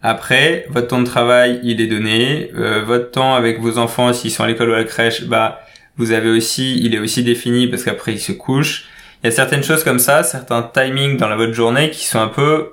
Après, 0.00 0.64
votre 0.70 0.88
temps 0.88 1.00
de 1.00 1.06
travail, 1.06 1.60
il 1.64 1.80
est 1.80 1.86
donné. 1.86 2.50
Euh, 2.56 2.82
votre 2.84 3.10
temps 3.10 3.34
avec 3.34 3.60
vos 3.60 3.78
enfants, 3.78 4.12
s'ils 4.12 4.30
sont 4.30 4.44
à 4.44 4.46
l'école 4.46 4.70
ou 4.70 4.74
à 4.74 4.78
la 4.78 4.84
crèche, 4.84 5.24
bah, 5.24 5.60
vous 5.96 6.12
avez 6.12 6.30
aussi, 6.30 6.78
il 6.82 6.94
est 6.94 6.98
aussi 6.98 7.22
défini 7.22 7.66
parce 7.66 7.84
qu'après, 7.84 8.12
ils 8.12 8.20
se 8.20 8.32
couchent. 8.32 8.86
Il 9.22 9.26
y 9.26 9.28
a 9.28 9.32
certaines 9.32 9.62
choses 9.62 9.84
comme 9.84 9.98
ça, 9.98 10.22
certains 10.22 10.62
timings 10.62 11.16
dans 11.16 11.28
la 11.28 11.36
votre 11.36 11.52
journée 11.52 11.90
qui 11.90 12.06
sont 12.06 12.18
un 12.18 12.28
peu 12.28 12.72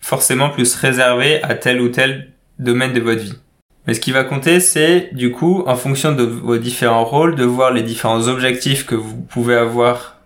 forcément 0.00 0.50
plus 0.50 0.74
réservés 0.74 1.42
à 1.42 1.54
tel 1.54 1.80
ou 1.80 1.88
tel 1.88 2.32
domaine 2.58 2.92
de 2.92 3.00
votre 3.00 3.22
vie. 3.22 3.38
Mais 3.86 3.94
ce 3.94 4.00
qui 4.00 4.12
va 4.12 4.24
compter, 4.24 4.60
c'est 4.60 5.10
du 5.12 5.30
coup, 5.30 5.64
en 5.66 5.76
fonction 5.76 6.12
de 6.12 6.22
vos 6.22 6.56
différents 6.56 7.04
rôles, 7.04 7.34
de 7.34 7.44
voir 7.44 7.72
les 7.72 7.82
différents 7.82 8.28
objectifs 8.28 8.86
que 8.86 8.94
vous 8.94 9.16
pouvez 9.16 9.56
avoir 9.56 10.16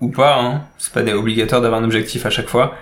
ou 0.00 0.08
pas. 0.08 0.38
Hein. 0.40 0.62
C'est 0.78 0.92
pas 0.92 1.02
obligatoire 1.14 1.60
d'avoir 1.60 1.80
un 1.80 1.84
objectif 1.84 2.26
à 2.26 2.30
chaque 2.30 2.48
fois. 2.48 2.74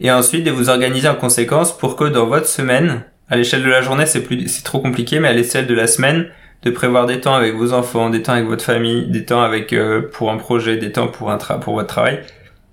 Et 0.00 0.10
ensuite 0.10 0.44
de 0.44 0.50
vous 0.50 0.68
organiser 0.68 1.08
en 1.08 1.14
conséquence 1.14 1.76
pour 1.76 1.96
que 1.96 2.04
dans 2.04 2.26
votre 2.26 2.48
semaine, 2.48 3.04
à 3.28 3.36
l'échelle 3.36 3.62
de 3.62 3.68
la 3.68 3.82
journée, 3.82 4.06
c'est 4.06 4.22
plus, 4.22 4.48
c'est 4.48 4.64
trop 4.64 4.80
compliqué, 4.80 5.20
mais 5.20 5.28
à 5.28 5.32
l'échelle 5.32 5.66
de 5.66 5.74
la 5.74 5.86
semaine, 5.86 6.28
de 6.62 6.70
prévoir 6.70 7.06
des 7.06 7.20
temps 7.20 7.34
avec 7.34 7.54
vos 7.54 7.72
enfants, 7.72 8.10
des 8.10 8.22
temps 8.22 8.32
avec 8.32 8.46
votre 8.46 8.64
famille, 8.64 9.06
des 9.08 9.24
temps 9.24 9.42
avec 9.42 9.72
euh, 9.72 10.02
pour 10.12 10.30
un 10.30 10.36
projet, 10.36 10.76
des 10.76 10.92
temps 10.92 11.08
pour 11.08 11.30
un 11.30 11.38
tra 11.38 11.58
pour 11.58 11.74
votre 11.74 11.88
travail. 11.88 12.20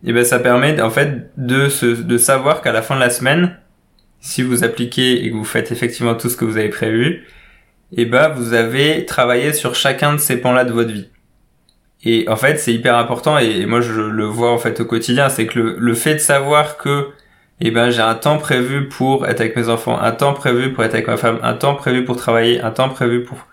Et 0.03 0.13
ben 0.13 0.23
ça 0.23 0.39
permet 0.39 0.79
en 0.81 0.89
fait 0.89 1.31
de 1.37 1.67
se, 1.69 1.85
de 1.85 2.17
savoir 2.17 2.61
qu'à 2.61 2.71
la 2.71 2.81
fin 2.81 2.95
de 2.95 3.01
la 3.01 3.09
semaine, 3.09 3.57
si 4.21 4.43
vous 4.43 4.63
appliquez 4.63 5.25
et 5.25 5.31
que 5.31 5.35
vous 5.35 5.45
faites 5.45 5.71
effectivement 5.71 6.15
tout 6.15 6.29
ce 6.29 6.37
que 6.37 6.45
vous 6.45 6.57
avez 6.57 6.69
prévu, 6.69 7.25
et 7.91 8.03
eh 8.03 8.05
ben 8.05 8.29
vous 8.29 8.53
avez 8.53 9.05
travaillé 9.05 9.51
sur 9.53 9.73
chacun 9.73 10.13
de 10.13 10.19
ces 10.19 10.37
pans-là 10.37 10.63
de 10.63 10.71
votre 10.71 10.91
vie. 10.91 11.09
Et 12.03 12.29
en 12.29 12.35
fait, 12.35 12.57
c'est 12.57 12.73
hyper 12.73 12.95
important 12.95 13.37
et, 13.39 13.65
moi 13.65 13.81
je 13.81 13.93
le 13.93 14.25
vois 14.25 14.51
en 14.51 14.57
fait 14.57 14.79
au 14.79 14.85
quotidien, 14.85 15.29
c'est 15.29 15.47
que 15.47 15.59
le, 15.59 15.93
fait 15.95 16.13
de 16.15 16.19
savoir 16.19 16.77
que 16.77 17.07
eh 17.59 17.71
ben 17.71 17.89
j'ai 17.89 18.01
un 18.01 18.15
temps 18.15 18.37
prévu 18.37 18.87
pour 18.87 19.27
être 19.27 19.41
avec 19.41 19.55
mes 19.57 19.67
enfants, 19.67 19.99
un 19.99 20.11
temps 20.11 20.33
prévu 20.33 20.71
pour 20.71 20.83
être 20.83 20.93
avec 20.93 21.07
ma 21.07 21.17
femme, 21.17 21.39
un 21.43 21.55
temps 21.55 21.75
prévu 21.75 22.05
pour 22.05 22.15
travailler, 22.15 22.61
un 22.61 22.71
temps 22.71 22.89
prévu 22.89 23.23
pour 23.23 23.47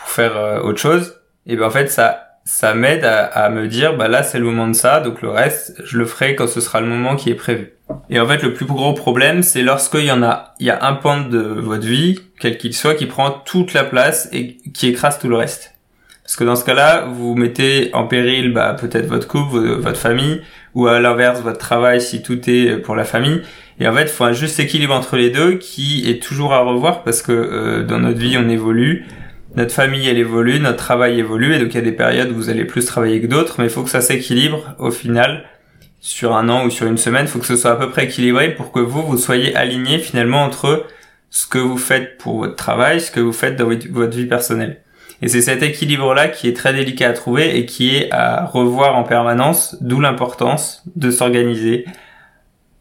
pour 0.00 0.08
faire 0.08 0.36
euh, 0.36 0.60
autre 0.60 0.80
chose, 0.80 1.20
et 1.46 1.56
ben 1.56 1.66
en 1.66 1.70
fait 1.70 1.88
ça 1.88 2.30
ça 2.44 2.74
m'aide 2.74 3.04
à, 3.04 3.26
à, 3.26 3.50
me 3.50 3.68
dire 3.68 3.96
bah 3.96 4.08
là 4.08 4.22
c'est 4.22 4.38
le 4.38 4.44
moment 4.44 4.66
de 4.66 4.72
ça 4.72 5.00
donc 5.00 5.22
le 5.22 5.28
reste 5.28 5.80
je 5.84 5.98
le 5.98 6.06
ferai 6.06 6.34
quand 6.34 6.48
ce 6.48 6.60
sera 6.60 6.80
le 6.80 6.86
moment 6.86 7.14
qui 7.14 7.30
est 7.30 7.34
prévu. 7.34 7.72
Et 8.08 8.18
en 8.18 8.26
fait 8.26 8.42
le 8.42 8.54
plus 8.54 8.66
gros 8.66 8.92
problème 8.94 9.42
c'est 9.42 9.62
lorsqu'il 9.62 10.04
y 10.04 10.12
en 10.12 10.22
a 10.22 10.54
il 10.58 10.66
y 10.66 10.70
a 10.70 10.84
un 10.84 10.94
pan 10.94 11.20
de 11.20 11.38
votre 11.38 11.86
vie 11.86 12.18
quel 12.38 12.56
qu'il 12.56 12.74
soit 12.74 12.94
qui 12.94 13.06
prend 13.06 13.30
toute 13.30 13.72
la 13.74 13.84
place 13.84 14.28
et 14.32 14.56
qui 14.74 14.88
écrase 14.88 15.18
tout 15.18 15.28
le 15.28 15.36
reste. 15.36 15.74
Parce 16.24 16.36
que 16.36 16.44
dans 16.44 16.56
ce 16.56 16.64
cas-là 16.64 17.06
vous 17.08 17.34
mettez 17.34 17.90
en 17.92 18.06
péril 18.06 18.52
bah 18.52 18.74
peut-être 18.78 19.06
votre 19.06 19.28
couple 19.28 19.58
votre 19.58 19.98
famille 20.00 20.40
ou 20.74 20.86
à 20.86 20.98
l'inverse 20.98 21.40
votre 21.40 21.58
travail 21.58 22.00
si 22.00 22.22
tout 22.22 22.48
est 22.48 22.78
pour 22.78 22.96
la 22.96 23.04
famille. 23.04 23.42
Et 23.78 23.86
en 23.86 23.92
fait 23.92 24.02
il 24.02 24.08
faut 24.08 24.24
un 24.24 24.32
juste 24.32 24.58
équilibre 24.60 24.94
entre 24.94 25.16
les 25.16 25.30
deux 25.30 25.54
qui 25.54 26.08
est 26.10 26.22
toujours 26.22 26.52
à 26.54 26.60
revoir 26.60 27.02
parce 27.02 27.22
que 27.22 27.32
euh, 27.32 27.82
dans 27.84 27.98
notre 27.98 28.18
vie 28.18 28.36
on 28.38 28.48
évolue 28.48 29.06
notre 29.56 29.72
famille 29.72 30.08
elle 30.08 30.18
évolue, 30.18 30.60
notre 30.60 30.78
travail 30.78 31.18
évolue, 31.18 31.54
et 31.54 31.58
donc 31.58 31.68
il 31.74 31.76
y 31.76 31.78
a 31.78 31.82
des 31.82 31.92
périodes 31.92 32.30
où 32.30 32.34
vous 32.34 32.50
allez 32.50 32.64
plus 32.64 32.84
travailler 32.84 33.20
que 33.20 33.26
d'autres, 33.26 33.56
mais 33.58 33.64
il 33.64 33.70
faut 33.70 33.82
que 33.82 33.90
ça 33.90 34.00
s'équilibre 34.00 34.74
au 34.78 34.90
final 34.90 35.44
sur 36.00 36.34
un 36.34 36.48
an 36.48 36.64
ou 36.64 36.70
sur 36.70 36.86
une 36.86 36.96
semaine, 36.96 37.26
il 37.26 37.28
faut 37.28 37.38
que 37.38 37.46
ce 37.46 37.56
soit 37.56 37.72
à 37.72 37.76
peu 37.76 37.90
près 37.90 38.04
équilibré 38.04 38.54
pour 38.54 38.72
que 38.72 38.80
vous 38.80 39.02
vous 39.02 39.18
soyez 39.18 39.54
aligné 39.54 39.98
finalement 39.98 40.42
entre 40.42 40.86
ce 41.28 41.46
que 41.46 41.58
vous 41.58 41.76
faites 41.76 42.16
pour 42.18 42.38
votre 42.38 42.56
travail, 42.56 43.00
ce 43.00 43.10
que 43.10 43.20
vous 43.20 43.32
faites 43.32 43.56
dans 43.56 43.68
votre 43.68 44.16
vie 44.16 44.26
personnelle. 44.26 44.80
Et 45.22 45.28
c'est 45.28 45.42
cet 45.42 45.62
équilibre-là 45.62 46.28
qui 46.28 46.48
est 46.48 46.56
très 46.56 46.72
délicat 46.72 47.10
à 47.10 47.12
trouver 47.12 47.58
et 47.58 47.66
qui 47.66 47.94
est 47.94 48.10
à 48.10 48.46
revoir 48.46 48.96
en 48.96 49.04
permanence, 49.04 49.76
d'où 49.82 50.00
l'importance 50.00 50.82
de 50.96 51.10
s'organiser 51.10 51.84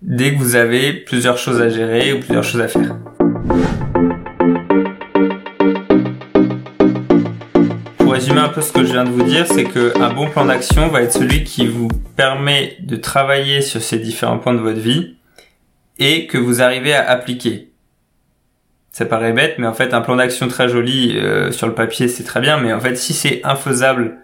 dès 0.02 0.34
que 0.34 0.40
vous 0.40 0.56
avez 0.56 0.94
plusieurs 0.94 1.38
choses 1.38 1.62
à 1.62 1.68
gérer 1.68 2.14
ou 2.14 2.20
plusieurs 2.20 2.46
choses 2.46 2.62
à 2.62 2.70
faire. 2.70 2.96
Résumer 8.20 8.42
un 8.42 8.50
peu 8.50 8.62
ce 8.62 8.74
que 8.74 8.84
je 8.84 8.92
viens 8.92 9.06
de 9.06 9.12
vous 9.12 9.24
dire, 9.24 9.48
c'est 9.48 9.64
qu'un 9.64 10.14
bon 10.14 10.30
plan 10.30 10.44
d'action 10.44 10.90
va 10.90 11.04
être 11.04 11.14
celui 11.14 11.46
qui 11.46 11.68
vous 11.68 11.88
permet 12.18 12.76
de 12.82 12.98
travailler 12.98 13.62
sur 13.62 13.82
ces 13.82 13.98
différents 13.98 14.40
points 14.40 14.54
de 14.54 14.60
votre 14.60 14.82
vie 14.82 15.16
et 16.00 16.28
que 16.28 16.38
vous 16.38 16.62
arrivez 16.62 16.94
à 16.94 17.10
appliquer. 17.10 17.72
Ça 18.92 19.06
paraît 19.06 19.32
bête, 19.32 19.56
mais 19.58 19.68
en 19.68 19.74
fait, 19.74 19.94
un 19.94 20.02
plan 20.02 20.18
d'action 20.18 20.50
très 20.50 20.68
joli 20.68 21.16
euh, 21.16 21.54
sur 21.54 21.66
le 21.66 21.74
papier, 21.74 22.10
c'est 22.10 22.26
très 22.26 22.42
bien. 22.42 22.58
Mais 22.58 22.74
en 22.74 22.82
fait, 22.82 22.98
si 22.98 23.14
c'est 23.14 23.40
infaisable 23.46 24.18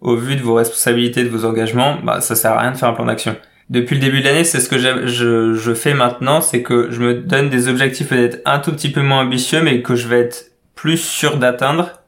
au 0.00 0.16
vu 0.16 0.36
de 0.36 0.42
vos 0.42 0.54
responsabilités, 0.54 1.22
de 1.22 1.28
vos 1.28 1.44
engagements, 1.44 1.98
bah 2.02 2.22
ça 2.22 2.36
sert 2.36 2.52
à 2.52 2.60
rien 2.62 2.72
de 2.72 2.78
faire 2.78 2.88
un 2.88 2.94
plan 2.94 3.04
d'action. 3.04 3.36
Depuis 3.68 3.96
le 3.96 4.00
début 4.00 4.20
de 4.20 4.24
l'année, 4.24 4.44
c'est 4.44 4.60
ce 4.60 4.70
que 4.70 4.78
je, 4.78 5.52
je 5.54 5.74
fais 5.74 5.92
maintenant, 5.92 6.40
c'est 6.40 6.62
que 6.62 6.90
je 6.90 7.00
me 7.02 7.14
donne 7.16 7.50
des 7.50 7.68
objectifs 7.68 8.08
peut-être 8.08 8.40
un 8.46 8.60
tout 8.60 8.72
petit 8.72 8.90
peu 8.90 9.02
moins 9.02 9.20
ambitieux, 9.20 9.60
mais 9.60 9.82
que 9.82 9.94
je 9.94 10.08
vais 10.08 10.20
être 10.20 10.52
plus 10.74 10.96
sûr 10.96 11.36
d'atteindre. 11.36 12.05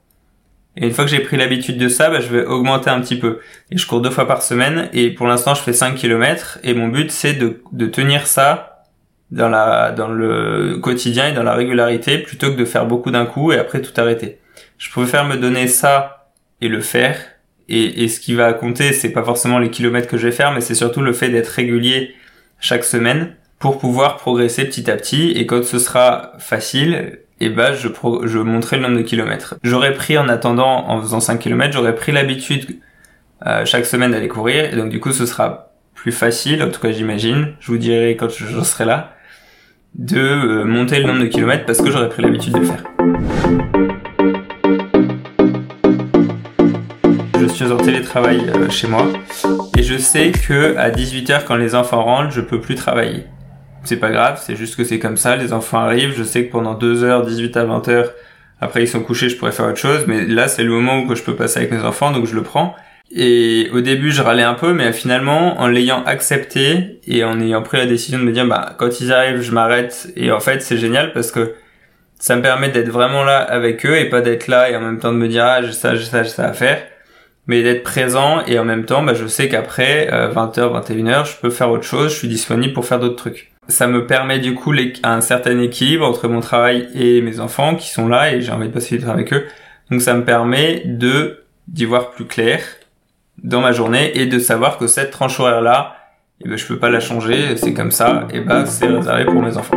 Et 0.81 0.87
une 0.87 0.93
fois 0.93 1.05
que 1.05 1.11
j'ai 1.11 1.21
pris 1.21 1.37
l'habitude 1.37 1.77
de 1.77 1.89
ça, 1.89 2.09
bah, 2.09 2.21
je 2.21 2.29
vais 2.29 2.45
augmenter 2.47 2.89
un 2.89 3.01
petit 3.01 3.17
peu. 3.17 3.41
Et 3.71 3.77
je 3.77 3.87
cours 3.87 4.01
deux 4.01 4.11
fois 4.11 4.27
par 4.27 4.43
semaine, 4.43 4.89
et 4.93 5.11
pour 5.11 5.27
l'instant, 5.27 5.55
je 5.55 5.61
fais 5.61 5.73
5 5.73 5.97
km, 5.97 6.59
et 6.63 6.73
mon 6.73 6.89
but, 6.89 7.11
c'est 7.11 7.35
de, 7.35 7.61
de 7.73 7.87
tenir 7.87 8.27
ça 8.27 8.79
dans 9.31 9.49
la 9.49 9.93
dans 9.93 10.09
le 10.09 10.79
quotidien 10.79 11.29
et 11.29 11.33
dans 11.33 11.43
la 11.43 11.55
régularité 11.55 12.19
plutôt 12.19 12.51
que 12.51 12.57
de 12.57 12.65
faire 12.65 12.87
beaucoup 12.87 13.11
d'un 13.11 13.27
coup 13.27 13.53
et 13.53 13.59
après 13.59 13.83
tout 13.83 13.93
arrêter. 14.01 14.39
Je 14.79 14.91
préfère 14.91 15.27
me 15.27 15.37
donner 15.37 15.69
ça 15.69 16.31
et 16.61 16.69
le 16.69 16.81
faire 16.81 17.19
et, 17.69 18.05
et 18.05 18.09
ce 18.09 18.21
qui 18.21 18.35
va 18.35 18.53
compter 18.55 18.93
c'est 18.93 19.11
pas 19.11 19.23
forcément 19.23 19.59
les 19.59 19.71
kilomètres 19.71 20.09
que 20.09 20.17
je 20.17 20.29
vais 20.29 20.33
faire 20.33 20.53
mais 20.53 20.61
c'est 20.61 20.75
surtout 20.75 21.03
le 21.03 21.13
fait 21.13 21.29
d'être 21.29 21.49
régulier 21.49 22.15
chaque 22.59 22.85
semaine 22.85 23.35
pour 23.59 23.79
pouvoir 23.79 24.17
progresser 24.17 24.65
petit 24.65 24.91
à 24.91 24.97
petit 24.97 25.33
et 25.33 25.45
quand 25.45 25.63
ce 25.63 25.79
sera 25.79 26.33
facile 26.39 27.19
et 27.41 27.51
ben 27.51 27.73
je 27.75 27.89
je 28.25 28.39
monterai 28.39 28.77
le 28.77 28.83
nombre 28.83 28.99
de 28.99 29.03
kilomètres. 29.03 29.57
J'aurais 29.63 29.95
pris 29.95 30.19
en 30.19 30.29
attendant 30.29 30.89
en 30.89 31.01
faisant 31.01 31.21
5 31.21 31.39
kilomètres, 31.39 31.75
j'aurais 31.75 31.95
pris 31.95 32.13
l'habitude 32.13 32.79
euh, 33.47 33.65
chaque 33.65 33.87
semaine 33.87 34.11
d'aller 34.11 34.29
courir 34.29 34.73
et 34.73 34.77
donc 34.77 34.91
du 34.91 35.01
coup 35.01 35.13
ce 35.13 35.27
sera 35.27 35.73
plus 35.95 36.13
facile 36.13 36.63
en 36.63 36.71
tout 36.71 36.81
cas 36.81 36.91
j'imagine. 36.93 37.55
Je 37.61 37.71
vous 37.71 37.79
dirai 37.79 38.17
quand 38.17 38.29
je 38.29 38.61
serai 38.63 38.85
là 38.85 39.15
de 39.95 40.19
euh, 40.19 40.65
monter 40.65 40.99
le 41.01 41.07
nombre 41.07 41.21
de 41.21 41.27
kilomètres 41.27 41.65
parce 41.65 41.81
que 41.81 41.91
j'aurais 41.91 42.09
pris 42.09 42.23
l'habitude 42.23 42.55
de 42.55 42.59
le 42.59 42.67
faire. 42.67 42.85
Je 47.41 47.47
suis 47.47 47.73
en 47.73 47.77
télétravail 47.77 48.51
euh, 48.55 48.69
chez 48.71 48.87
moi 48.87 49.07
et 49.77 49.83
je 49.83 49.97
sais 49.97 50.33
que 50.33 50.77
à 50.77 50.91
18h 50.91 51.45
quand 51.47 51.57
les 51.57 51.75
enfants 51.75 52.03
rentrent, 52.03 52.31
je 52.31 52.41
peux 52.41 52.61
plus 52.61 52.75
travailler. 52.75 53.25
C'est 53.89 53.97
pas 53.97 54.11
grave, 54.11 54.39
c'est 54.45 54.55
juste 54.55 54.77
que 54.77 54.85
c'est 54.85 54.99
comme 54.99 55.17
ça, 55.17 55.35
les 55.37 55.55
enfants 55.55 55.79
arrivent, 55.79 56.13
je 56.15 56.23
sais 56.23 56.45
que 56.45 56.53
pendant 56.53 56.75
2 56.75 57.05
heures, 57.05 57.25
18 57.25 57.57
à 57.57 57.65
20 57.65 57.89
h 57.89 58.11
après 58.61 58.83
ils 58.83 58.87
sont 58.87 59.01
couchés, 59.01 59.31
je 59.31 59.37
pourrais 59.39 59.53
faire 59.53 59.65
autre 59.65 59.79
chose, 59.79 60.05
mais 60.07 60.27
là 60.27 60.47
c'est 60.47 60.63
le 60.63 60.69
moment 60.69 61.01
où 61.05 61.15
je 61.15 61.23
peux 61.23 61.35
passer 61.35 61.61
avec 61.61 61.73
mes 61.73 61.81
enfants, 61.81 62.11
donc 62.11 62.27
je 62.27 62.35
le 62.35 62.43
prends. 62.43 62.77
Et 63.11 63.71
au 63.73 63.81
début, 63.81 64.11
je 64.11 64.21
râlais 64.21 64.43
un 64.43 64.53
peu, 64.53 64.75
mais 64.75 64.93
finalement, 64.93 65.59
en 65.59 65.69
l'ayant 65.69 66.05
accepté 66.05 67.01
et 67.07 67.25
en 67.25 67.41
ayant 67.41 67.63
pris 67.63 67.79
la 67.79 67.87
décision 67.87 68.19
de 68.19 68.25
me 68.25 68.33
dire, 68.33 68.47
bah, 68.47 68.75
quand 68.79 69.01
ils 69.01 69.11
arrivent, 69.11 69.41
je 69.41 69.53
m'arrête. 69.53 70.13
Et 70.17 70.31
en 70.31 70.41
fait, 70.41 70.61
c'est 70.61 70.77
génial 70.77 71.15
parce 71.15 71.31
que 71.33 71.55
ça 72.19 72.37
me 72.37 72.43
permet 72.43 72.69
d'être 72.69 72.91
vraiment 72.91 73.25
là 73.25 73.39
avec 73.39 73.87
eux 73.87 73.97
et 73.97 74.11
pas 74.11 74.21
d'être 74.21 74.49
là 74.49 74.69
et 74.69 74.77
en 74.77 74.83
même 74.83 74.99
temps 74.99 75.13
de 75.13 75.17
me 75.17 75.29
dire, 75.29 75.47
ah, 75.47 75.63
j'ai 75.63 75.73
ça, 75.73 75.95
j'ai 75.95 76.05
ça, 76.05 76.23
j'ai 76.23 76.29
ça 76.29 76.45
à 76.45 76.53
faire. 76.53 76.83
Mais 77.47 77.63
d'être 77.63 77.85
présent 77.85 78.45
et 78.47 78.59
en 78.59 78.67
même 78.67 78.85
temps, 78.85 79.03
bah, 79.03 79.15
je 79.15 79.27
sais 79.27 79.49
qu'après 79.49 80.09
20h, 80.11 80.61
euh, 80.61 80.81
21h, 80.81 81.25
je 81.25 81.41
peux 81.41 81.49
faire 81.49 81.71
autre 81.71 81.85
chose, 81.85 82.13
je 82.13 82.19
suis 82.19 82.29
disponible 82.29 82.75
pour 82.75 82.85
faire 82.85 82.99
d'autres 83.01 83.17
trucs. 83.17 83.51
Ça 83.71 83.87
me 83.87 84.07
permet 84.07 84.39
du 84.39 84.55
coup 84.55 84.73
un 85.03 85.21
certain 85.21 85.59
équilibre 85.61 86.07
entre 86.07 86.27
mon 86.27 86.41
travail 86.41 86.89
et 86.95 87.21
mes 87.21 87.39
enfants 87.39 87.75
qui 87.75 87.91
sont 87.91 88.09
là 88.09 88.33
et 88.33 88.41
j'ai 88.41 88.51
envie 88.51 88.69
de 88.69 88.73
passer 88.73 88.97
du 88.97 89.05
temps 89.05 89.13
avec 89.13 89.31
eux. 89.35 89.45
Donc 89.91 90.01
ça 90.01 90.15
me 90.15 90.25
permet 90.25 90.83
de 90.87 91.45
d'y 91.67 91.85
voir 91.85 92.11
plus 92.13 92.25
clair 92.25 92.61
dans 93.43 93.61
ma 93.61 93.73
journée 93.73 94.19
et 94.19 94.25
de 94.25 94.39
savoir 94.39 94.79
que 94.79 94.87
cette 94.87 95.11
tranche 95.11 95.39
horaire 95.39 95.61
là, 95.61 95.97
eh 96.43 96.49
ben, 96.49 96.57
je 96.57 96.67
peux 96.67 96.79
pas 96.79 96.89
la 96.89 97.01
changer, 97.01 97.59
c'est 97.59 97.75
comme 97.75 97.91
ça, 97.91 98.27
et 98.33 98.41
ben 98.41 98.65
c'est 98.65 98.87
réservé 98.87 99.27
pour 99.27 99.43
mes 99.43 99.55
enfants. 99.59 99.77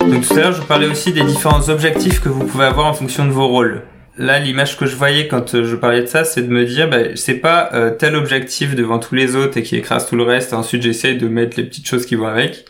Donc 0.00 0.28
tout 0.28 0.34
à 0.34 0.36
l'heure, 0.36 0.52
je 0.52 0.60
vous 0.60 0.66
parlais 0.66 0.88
aussi 0.88 1.12
des 1.12 1.22
différents 1.22 1.68
objectifs 1.70 2.20
que 2.20 2.28
vous 2.28 2.44
pouvez 2.44 2.66
avoir 2.66 2.86
en 2.86 2.92
fonction 2.92 3.24
de 3.24 3.30
vos 3.30 3.48
rôles. 3.48 3.82
Là, 4.18 4.38
l'image 4.38 4.78
que 4.78 4.86
je 4.86 4.96
voyais 4.96 5.28
quand 5.28 5.54
euh, 5.54 5.64
je 5.64 5.76
parlais 5.76 6.00
de 6.00 6.06
ça, 6.06 6.24
c'est 6.24 6.42
de 6.42 6.48
me 6.48 6.64
dire, 6.64 6.88
bah, 6.88 7.16
c'est 7.16 7.34
pas 7.34 7.70
euh, 7.74 7.90
tel 7.90 8.16
objectif 8.16 8.74
devant 8.74 8.98
tous 8.98 9.14
les 9.14 9.36
autres 9.36 9.58
et 9.58 9.62
qui 9.62 9.76
écrase 9.76 10.08
tout 10.08 10.16
le 10.16 10.22
reste. 10.22 10.52
Et 10.52 10.56
ensuite, 10.56 10.82
j'essaye 10.82 11.18
de 11.18 11.28
mettre 11.28 11.56
les 11.56 11.64
petites 11.64 11.86
choses 11.86 12.06
qui 12.06 12.14
vont 12.14 12.26
avec 12.26 12.64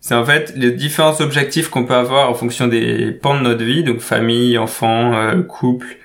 c'est 0.00 0.14
en 0.14 0.24
fait 0.24 0.52
les 0.56 0.70
différents 0.70 1.20
objectifs 1.20 1.68
qu'on 1.68 1.84
peut 1.84 1.94
avoir 1.94 2.30
en 2.30 2.34
fonction 2.34 2.66
des 2.68 3.12
pans 3.12 3.34
de 3.36 3.42
notre 3.42 3.64
vie, 3.64 3.82
donc 3.82 4.00
famille, 4.00 4.56
enfants, 4.56 5.14
euh, 5.14 5.42
couple, 5.42 5.98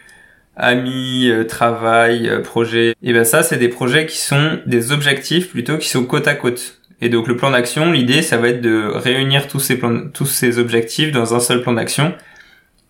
amis, 0.58 1.30
euh, 1.30 1.44
travail, 1.44 2.28
euh, 2.28 2.42
projet. 2.42 2.96
Et 3.04 3.14
ben 3.14 3.24
ça, 3.24 3.44
c'est 3.44 3.58
des 3.58 3.70
projets 3.70 4.06
qui 4.06 4.18
sont 4.18 4.60
des 4.66 4.92
objectifs 4.92 5.50
plutôt 5.50 5.78
qui 5.78 5.90
sont 5.90 6.06
côte 6.06 6.28
à 6.28 6.36
côte. 6.36 6.80
Et 7.02 7.10
donc 7.10 7.28
le 7.28 7.38
plan 7.38 7.52
d'action, 7.52 7.92
l'idée, 7.92 8.22
ça 8.22 8.38
va 8.38 8.50
être 8.50 8.62
de 8.62 8.88
réunir 8.94 9.48
tous 9.48 9.60
ces 9.60 9.78
plans, 9.78 10.08
tous 10.14 10.26
ces 10.26 10.58
objectifs 10.58 11.12
dans 11.12 11.36
un 11.36 11.40
seul 11.40 11.62
plan 11.62 11.74
d'action 11.74 12.14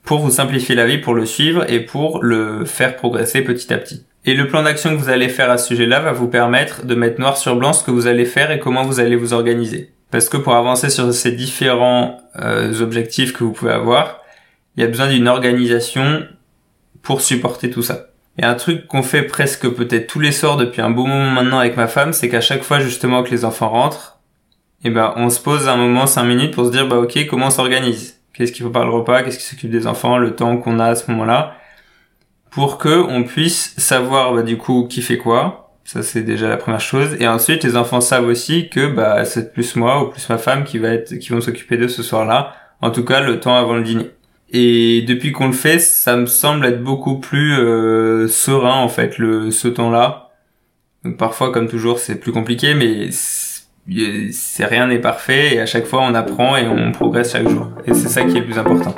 pour 0.03 0.19
vous 0.19 0.31
simplifier 0.31 0.75
la 0.75 0.85
vie, 0.85 0.97
pour 0.97 1.13
le 1.13 1.25
suivre 1.25 1.69
et 1.69 1.79
pour 1.79 2.23
le 2.23 2.65
faire 2.65 2.95
progresser 2.95 3.41
petit 3.41 3.73
à 3.73 3.77
petit. 3.77 4.05
Et 4.25 4.35
le 4.35 4.47
plan 4.47 4.63
d'action 4.63 4.91
que 4.91 5.01
vous 5.01 5.09
allez 5.09 5.29
faire 5.29 5.51
à 5.51 5.57
ce 5.57 5.67
sujet-là 5.67 5.99
va 5.99 6.13
vous 6.13 6.27
permettre 6.27 6.85
de 6.85 6.95
mettre 6.95 7.19
noir 7.19 7.37
sur 7.37 7.55
blanc 7.55 7.73
ce 7.73 7.83
que 7.83 7.91
vous 7.91 8.07
allez 8.07 8.25
faire 8.25 8.51
et 8.51 8.59
comment 8.59 8.83
vous 8.83 8.99
allez 8.99 9.15
vous 9.15 9.33
organiser. 9.33 9.91
Parce 10.11 10.29
que 10.29 10.37
pour 10.37 10.55
avancer 10.55 10.89
sur 10.89 11.13
ces 11.13 11.31
différents 11.31 12.17
euh, 12.39 12.79
objectifs 12.81 13.33
que 13.33 13.43
vous 13.43 13.51
pouvez 13.51 13.71
avoir, 13.71 14.21
il 14.75 14.81
y 14.81 14.85
a 14.85 14.87
besoin 14.87 15.07
d'une 15.09 15.27
organisation 15.27 16.23
pour 17.01 17.21
supporter 17.21 17.69
tout 17.69 17.83
ça. 17.83 18.07
Et 18.37 18.43
un 18.43 18.55
truc 18.55 18.87
qu'on 18.87 19.03
fait 19.03 19.23
presque 19.23 19.67
peut-être 19.69 20.07
tous 20.07 20.19
les 20.19 20.31
soirs 20.31 20.57
depuis 20.57 20.81
un 20.81 20.89
bon 20.89 21.07
moment 21.07 21.31
maintenant 21.31 21.59
avec 21.59 21.77
ma 21.77 21.87
femme, 21.87 22.13
c'est 22.13 22.29
qu'à 22.29 22.41
chaque 22.41 22.63
fois 22.63 22.79
justement 22.79 23.23
que 23.23 23.29
les 23.29 23.45
enfants 23.45 23.69
rentrent, 23.69 24.19
eh 24.83 24.89
ben 24.89 25.13
on 25.17 25.29
se 25.29 25.39
pose 25.39 25.67
un 25.67 25.77
moment, 25.77 26.07
cinq 26.07 26.23
minutes 26.23 26.53
pour 26.53 26.65
se 26.65 26.71
dire 26.71 26.87
bah 26.87 26.97
ok 26.97 27.27
comment 27.29 27.47
on 27.47 27.51
s'organise, 27.51 28.19
qu'est-ce 28.33 28.51
qu'il 28.51 28.63
faut 28.63 28.71
par 28.71 28.85
le 28.85 28.91
repas, 28.91 29.23
qu'est-ce 29.23 29.37
qui 29.37 29.45
s'occupe 29.45 29.71
des 29.71 29.87
enfants, 29.87 30.17
le 30.17 30.35
temps 30.35 30.57
qu'on 30.57 30.79
a 30.79 30.87
à 30.87 30.95
ce 30.95 31.09
moment-là, 31.11 31.55
pour 32.51 32.77
que 32.77 33.03
on 33.09 33.23
puisse 33.23 33.75
savoir 33.77 34.33
bah, 34.33 34.43
du 34.43 34.57
coup 34.57 34.87
qui 34.89 35.01
fait 35.01 35.17
quoi, 35.17 35.63
ça, 35.85 36.01
c'est 36.01 36.23
déjà 36.23 36.47
la 36.47 36.57
première 36.57 36.79
chose. 36.79 37.17
Et 37.19 37.27
ensuite, 37.27 37.63
les 37.63 37.75
enfants 37.75 38.01
savent 38.01 38.27
aussi 38.27 38.69
que 38.69 38.87
bah, 38.87 39.25
c'est 39.25 39.53
plus 39.53 39.75
moi 39.75 40.03
ou 40.03 40.07
plus 40.09 40.27
ma 40.29 40.37
femme 40.37 40.63
qui 40.63 40.77
va 40.77 40.89
être, 40.89 41.15
qui 41.15 41.29
vont 41.29 41.41
s'occuper 41.41 41.77
d'eux 41.77 41.89
ce 41.89 42.03
soir-là. 42.03 42.55
En 42.81 42.91
tout 42.91 43.03
cas, 43.03 43.19
le 43.21 43.39
temps 43.39 43.55
avant 43.55 43.75
le 43.75 43.83
dîner. 43.83 44.11
Et 44.51 45.01
depuis 45.01 45.31
qu'on 45.31 45.47
le 45.47 45.53
fait, 45.53 45.79
ça 45.79 46.15
me 46.15 46.25
semble 46.25 46.65
être 46.65 46.83
beaucoup 46.83 47.19
plus 47.19 47.57
euh, 47.57 48.27
serein 48.27 48.75
en 48.75 48.87
fait, 48.87 49.17
le 49.17 49.51
ce 49.51 49.67
temps-là. 49.67 50.31
Donc 51.03 51.17
parfois, 51.17 51.51
comme 51.51 51.67
toujours, 51.67 51.99
c'est 51.99 52.15
plus 52.15 52.31
compliqué, 52.31 52.75
mais 52.75 53.09
c'est 54.31 54.65
rien 54.65 54.87
n'est 54.87 54.99
parfait 54.99 55.55
et 55.55 55.59
à 55.59 55.65
chaque 55.65 55.85
fois, 55.85 56.01
on 56.03 56.15
apprend 56.15 56.55
et 56.57 56.67
on 56.67 56.91
progresse 56.91 57.33
chaque 57.33 57.49
jour. 57.49 57.69
Et 57.85 57.93
c'est 57.93 58.09
ça 58.09 58.23
qui 58.23 58.37
est 58.37 58.39
le 58.39 58.45
plus 58.45 58.57
important. 58.57 58.95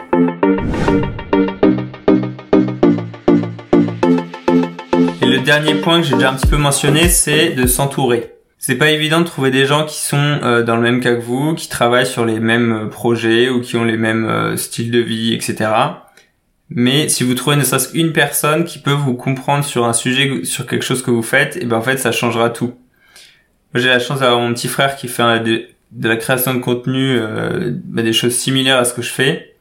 le 5.36 5.42
dernier 5.42 5.76
point 5.76 6.02
que 6.02 6.08
j'ai 6.08 6.16
déjà 6.16 6.32
un 6.32 6.36
petit 6.36 6.48
peu 6.48 6.58
mentionné, 6.58 7.10
c'est 7.10 7.50
de 7.50 7.68
s'entourer. 7.68 8.36
C'est 8.58 8.76
pas 8.76 8.90
évident 8.92 9.20
de 9.20 9.26
trouver 9.26 9.52
des 9.52 9.66
gens 9.66 9.86
qui 9.86 10.00
sont 10.00 10.18
euh, 10.18 10.64
dans 10.64 10.76
le 10.76 10.82
même 10.82 11.02
cas 11.02 11.14
que 11.14 11.22
vous, 11.22 11.54
qui 11.56 11.68
travaillent 11.68 12.06
sur 12.06 12.26
les 12.26 12.40
mêmes 12.40 12.72
euh, 12.72 12.88
projets 12.88 13.50
ou 13.50 13.60
qui 13.60 13.76
ont 13.76 13.84
les 13.84 13.98
mêmes 13.98 14.26
euh, 14.26 14.56
styles 14.56 14.92
de 14.92 15.00
vie, 15.00 15.34
etc. 15.34 15.72
Mais 16.70 17.10
si 17.10 17.24
vous 17.24 17.36
trouvez 17.36 17.58
ne 17.58 17.64
serait-ce 17.64 17.90
qu'une 17.90 18.14
personne 18.14 18.64
qui 18.64 18.80
peut 18.80 18.92
vous 18.92 19.14
comprendre 19.14 19.66
sur 19.66 19.86
un 19.86 19.94
sujet, 19.94 20.46
sur 20.46 20.66
quelque 20.66 20.86
chose 20.86 21.04
que 21.04 21.12
vous 21.12 21.22
faites, 21.22 21.58
et 21.58 21.60
eh 21.64 21.66
ben 21.66 21.78
en 21.78 21.82
fait 21.82 21.98
ça 21.98 22.12
changera 22.12 22.50
tout. 22.50 22.74
J'ai 23.76 23.90
la 23.90 24.00
chance 24.00 24.22
d'avoir 24.22 24.40
mon 24.40 24.54
petit 24.54 24.68
frère 24.68 24.96
qui 24.96 25.08
fait 25.08 25.40
de, 25.42 25.68
la 26.02 26.16
création 26.16 26.54
de 26.54 26.60
contenu, 26.60 27.20
bah, 27.86 28.02
des 28.02 28.14
choses 28.14 28.34
similaires 28.34 28.78
à 28.78 28.86
ce 28.86 28.94
que 28.94 29.02
je 29.02 29.12
fais. 29.12 29.56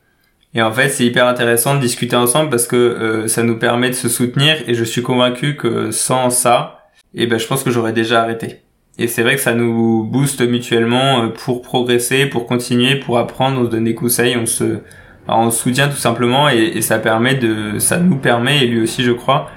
Et 0.54 0.62
en 0.62 0.72
fait, 0.72 0.88
c'est 0.88 1.04
hyper 1.04 1.26
intéressant 1.26 1.74
de 1.74 1.80
discuter 1.80 2.14
ensemble 2.14 2.48
parce 2.48 2.66
que 2.66 2.76
euh, 2.76 3.26
ça 3.26 3.42
nous 3.42 3.58
permet 3.58 3.90
de 3.90 3.94
se 3.94 4.08
soutenir 4.08 4.56
et 4.68 4.74
je 4.74 4.84
suis 4.84 5.02
convaincu 5.02 5.56
que 5.56 5.90
sans 5.90 6.30
ça, 6.30 6.88
eh 7.14 7.26
ben, 7.26 7.38
je 7.38 7.46
pense 7.46 7.64
que 7.64 7.70
j'aurais 7.70 7.92
déjà 7.92 8.22
arrêté. 8.22 8.60
Et 8.96 9.08
c'est 9.08 9.24
vrai 9.24 9.34
que 9.34 9.40
ça 9.40 9.54
nous 9.54 10.04
booste 10.04 10.40
mutuellement 10.42 11.24
euh, 11.24 11.26
pour 11.28 11.60
progresser, 11.60 12.26
pour 12.26 12.46
continuer, 12.46 12.94
pour 12.94 13.18
apprendre, 13.18 13.60
on 13.60 13.64
se 13.64 13.70
donne 13.70 13.84
des 13.84 13.96
conseils, 13.96 14.36
on 14.36 14.46
se, 14.46 14.78
on 15.26 15.50
se 15.50 15.60
soutient 15.60 15.88
tout 15.88 15.96
simplement 15.96 16.48
et, 16.48 16.72
et, 16.76 16.82
ça 16.82 17.00
permet 17.00 17.34
de, 17.34 17.80
ça 17.80 17.98
nous 17.98 18.16
permet 18.16 18.62
et 18.62 18.66
lui 18.68 18.80
aussi 18.80 19.02
je 19.02 19.10
crois, 19.10 19.50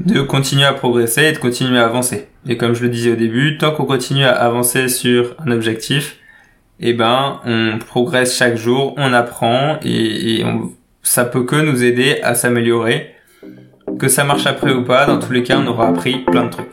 de 0.00 0.20
continuer 0.20 0.64
à 0.64 0.74
progresser 0.74 1.22
et 1.22 1.32
de 1.32 1.38
continuer 1.38 1.78
à 1.78 1.86
avancer. 1.86 2.28
Et 2.50 2.56
comme 2.56 2.74
je 2.74 2.82
le 2.82 2.88
disais 2.88 3.12
au 3.12 3.16
début, 3.16 3.58
tant 3.58 3.72
qu'on 3.72 3.84
continue 3.84 4.24
à 4.24 4.30
avancer 4.30 4.88
sur 4.88 5.36
un 5.44 5.50
objectif, 5.50 6.16
eh 6.80 6.94
ben 6.94 7.40
on 7.44 7.78
progresse 7.78 8.34
chaque 8.34 8.56
jour, 8.56 8.94
on 8.96 9.12
apprend 9.12 9.78
et, 9.84 10.42
ça 11.02 11.26
peut 11.26 11.44
que 11.44 11.56
nous 11.56 11.84
aider 11.84 12.20
à 12.22 12.34
s'améliorer. 12.34 13.14
Que 13.98 14.08
ça 14.08 14.24
marche 14.24 14.46
après 14.46 14.72
ou 14.72 14.82
pas, 14.82 15.04
dans 15.04 15.18
tous 15.18 15.32
les 15.32 15.42
cas 15.42 15.58
on 15.58 15.66
aura 15.66 15.88
appris 15.88 16.24
plein 16.24 16.46
de 16.46 16.50
trucs. 16.50 16.70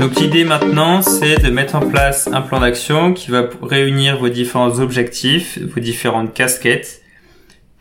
Donc 0.00 0.16
l'idée 0.20 0.44
maintenant 0.44 1.00
c'est 1.00 1.40
de 1.40 1.50
mettre 1.50 1.76
en 1.76 1.86
place 1.86 2.28
un 2.32 2.40
plan 2.40 2.58
d'action 2.58 3.12
qui 3.12 3.30
va 3.30 3.48
réunir 3.62 4.18
vos 4.18 4.28
différents 4.28 4.80
objectifs, 4.80 5.60
vos 5.62 5.80
différentes 5.80 6.34
casquettes 6.34 7.01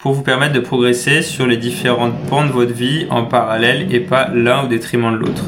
pour 0.02 0.14
vous 0.14 0.24
permettre 0.24 0.54
de 0.54 0.60
progresser 0.60 1.22
sur 1.22 1.46
les 1.46 1.58
différentes 1.58 2.16
pans 2.28 2.46
de 2.46 2.52
votre 2.52 2.74
vie 2.74 3.06
en 3.12 3.26
parallèle 3.26 3.94
et 3.94 4.00
pas 4.00 4.30
l'un 4.34 4.64
au 4.64 4.68
détriment 4.68 5.12
de 5.14 5.18
l'autre. 5.18 5.44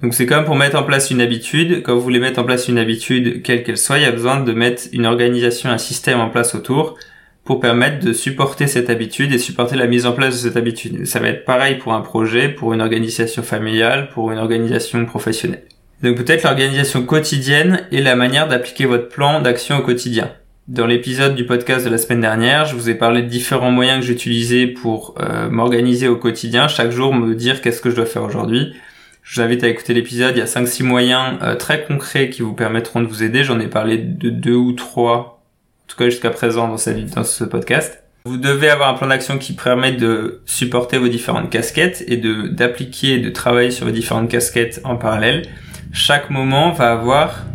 Donc 0.00 0.14
c'est 0.14 0.26
comme 0.26 0.44
pour 0.44 0.54
mettre 0.54 0.78
en 0.78 0.84
place 0.84 1.10
une 1.10 1.20
habitude. 1.20 1.82
Quand 1.82 1.94
vous 1.94 2.00
voulez 2.00 2.20
mettre 2.20 2.38
en 2.38 2.44
place 2.44 2.68
une 2.68 2.78
habitude, 2.78 3.42
quelle 3.42 3.64
qu'elle 3.64 3.76
soit, 3.76 3.98
il 3.98 4.02
y 4.02 4.06
a 4.06 4.12
besoin 4.12 4.40
de 4.40 4.52
mettre 4.52 4.84
une 4.92 5.06
organisation, 5.06 5.68
un 5.68 5.78
système 5.78 6.20
en 6.20 6.30
place 6.30 6.54
autour 6.54 6.96
pour 7.44 7.58
permettre 7.58 8.04
de 8.04 8.12
supporter 8.12 8.68
cette 8.68 8.90
habitude 8.90 9.32
et 9.32 9.38
supporter 9.38 9.74
la 9.74 9.86
mise 9.88 10.06
en 10.06 10.12
place 10.12 10.34
de 10.34 10.48
cette 10.48 10.56
habitude. 10.56 11.04
Ça 11.04 11.18
va 11.18 11.28
être 11.28 11.44
pareil 11.44 11.78
pour 11.78 11.94
un 11.94 12.02
projet, 12.02 12.48
pour 12.48 12.72
une 12.72 12.80
organisation 12.80 13.42
familiale, 13.42 14.10
pour 14.10 14.30
une 14.30 14.38
organisation 14.38 15.04
professionnelle. 15.06 15.64
Donc 16.04 16.16
peut-être 16.16 16.44
l'organisation 16.44 17.04
quotidienne 17.04 17.80
et 17.90 18.00
la 18.00 18.14
manière 18.14 18.46
d'appliquer 18.46 18.84
votre 18.84 19.08
plan 19.08 19.40
d'action 19.40 19.78
au 19.78 19.82
quotidien. 19.82 20.30
Dans 20.68 20.86
l'épisode 20.86 21.34
du 21.34 21.46
podcast 21.46 21.86
de 21.86 21.90
la 21.90 21.96
semaine 21.96 22.20
dernière, 22.20 22.66
je 22.66 22.74
vous 22.74 22.90
ai 22.90 22.94
parlé 22.94 23.22
de 23.22 23.26
différents 23.26 23.70
moyens 23.70 24.00
que 24.00 24.06
j'utilisais 24.06 24.66
pour 24.66 25.14
euh, 25.18 25.48
m'organiser 25.48 26.08
au 26.08 26.16
quotidien, 26.16 26.68
chaque 26.68 26.90
jour 26.90 27.14
me 27.14 27.34
dire 27.34 27.62
qu'est-ce 27.62 27.80
que 27.80 27.88
je 27.88 27.96
dois 27.96 28.04
faire 28.04 28.22
aujourd'hui. 28.22 28.74
Je 29.22 29.36
vous 29.36 29.46
invite 29.46 29.64
à 29.64 29.68
écouter 29.68 29.94
l'épisode, 29.94 30.36
il 30.36 30.40
y 30.40 30.42
a 30.42 30.44
5-6 30.44 30.82
moyens 30.82 31.38
euh, 31.42 31.54
très 31.54 31.84
concrets 31.84 32.28
qui 32.28 32.42
vous 32.42 32.52
permettront 32.52 33.00
de 33.00 33.06
vous 33.06 33.22
aider. 33.22 33.44
J'en 33.44 33.58
ai 33.60 33.66
parlé 33.66 33.96
de 33.96 34.28
deux 34.28 34.56
ou 34.56 34.72
trois, 34.72 35.40
en 35.84 35.86
tout 35.86 35.96
cas 35.96 36.04
jusqu'à 36.04 36.30
présent 36.30 36.68
dans, 36.68 36.76
cette, 36.76 37.14
dans 37.14 37.24
ce 37.24 37.44
podcast. 37.44 38.02
Vous 38.26 38.36
devez 38.36 38.68
avoir 38.68 38.90
un 38.90 38.94
plan 38.94 39.06
d'action 39.06 39.38
qui 39.38 39.54
permet 39.54 39.92
de 39.92 40.42
supporter 40.44 40.98
vos 40.98 41.08
différentes 41.08 41.48
casquettes 41.48 42.04
et 42.08 42.18
d'appliquer 42.18 43.14
et 43.14 43.18
de 43.20 43.30
travailler 43.30 43.70
sur 43.70 43.86
vos 43.86 43.92
différentes 43.92 44.28
casquettes 44.28 44.82
en 44.84 44.96
parallèle 44.96 45.48
chaque 45.92 46.30
moment 46.30 46.72
va 46.72 46.92
avoir 46.92 47.46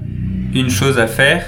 une 0.54 0.70
chose 0.70 1.00
à 1.00 1.08
faire. 1.08 1.46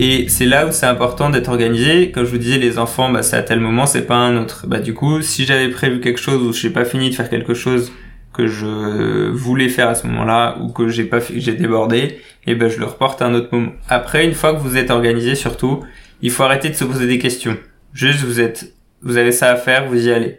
Et 0.00 0.28
c'est 0.28 0.46
là 0.46 0.64
où 0.64 0.70
c'est 0.70 0.86
important 0.86 1.28
d'être 1.28 1.48
organisé. 1.48 2.12
Comme 2.12 2.24
je 2.24 2.30
vous 2.30 2.38
disais, 2.38 2.58
les 2.58 2.78
enfants, 2.78 3.10
bah, 3.10 3.22
c'est 3.24 3.36
à 3.36 3.42
tel 3.42 3.58
moment, 3.58 3.84
c'est 3.84 4.06
pas 4.06 4.14
un 4.14 4.40
autre. 4.40 4.64
Bah, 4.68 4.78
du 4.78 4.94
coup, 4.94 5.22
si 5.22 5.44
j'avais 5.44 5.68
prévu 5.70 6.00
quelque 6.00 6.20
chose 6.20 6.40
ou 6.40 6.52
j'ai 6.52 6.70
pas 6.70 6.84
fini 6.84 7.10
de 7.10 7.16
faire 7.16 7.28
quelque 7.28 7.52
chose 7.52 7.90
que 8.32 8.46
je 8.46 9.28
voulais 9.30 9.68
faire 9.68 9.88
à 9.88 9.96
ce 9.96 10.06
moment-là 10.06 10.58
ou 10.60 10.68
que 10.68 10.88
j'ai 10.88 11.02
pas 11.02 11.18
j'ai 11.18 11.54
débordé, 11.54 12.20
et 12.46 12.54
ben 12.54 12.68
je 12.68 12.78
le 12.78 12.84
reporte 12.84 13.20
à 13.20 13.26
un 13.26 13.34
autre 13.34 13.48
moment. 13.50 13.72
Après, 13.88 14.24
une 14.24 14.34
fois 14.34 14.54
que 14.54 14.60
vous 14.60 14.76
êtes 14.76 14.90
organisé, 14.90 15.34
surtout, 15.34 15.80
il 16.22 16.30
faut 16.30 16.44
arrêter 16.44 16.68
de 16.68 16.74
se 16.74 16.84
poser 16.84 17.08
des 17.08 17.18
questions. 17.18 17.56
Juste, 17.92 18.20
vous 18.20 18.40
êtes, 18.40 18.72
vous 19.02 19.16
avez 19.16 19.32
ça 19.32 19.50
à 19.50 19.56
faire, 19.56 19.88
vous 19.88 20.06
y 20.06 20.12
allez. 20.12 20.38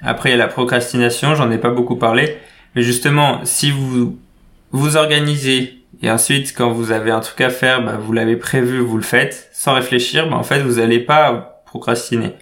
Après, 0.00 0.30
il 0.30 0.32
y 0.32 0.34
a 0.34 0.38
la 0.38 0.48
procrastination, 0.48 1.34
j'en 1.34 1.50
ai 1.50 1.58
pas 1.58 1.70
beaucoup 1.70 1.96
parlé. 1.96 2.38
Mais 2.74 2.80
justement, 2.80 3.40
si 3.44 3.70
vous 3.70 4.18
vous 4.70 4.96
organisez 4.96 5.75
et 6.02 6.10
ensuite 6.10 6.54
quand 6.56 6.70
vous 6.70 6.92
avez 6.92 7.10
un 7.10 7.20
truc 7.20 7.40
à 7.40 7.50
faire, 7.50 7.84
bah, 7.84 7.98
vous 8.00 8.12
l'avez 8.12 8.36
prévu, 8.36 8.78
vous 8.78 8.96
le 8.96 9.02
faites 9.02 9.48
sans 9.52 9.74
réfléchir, 9.74 10.28
bah, 10.28 10.36
en 10.36 10.42
fait 10.42 10.60
vous 10.60 10.80
n'allez 10.80 11.00
pas 11.00 11.62
procrastiner. 11.66 12.34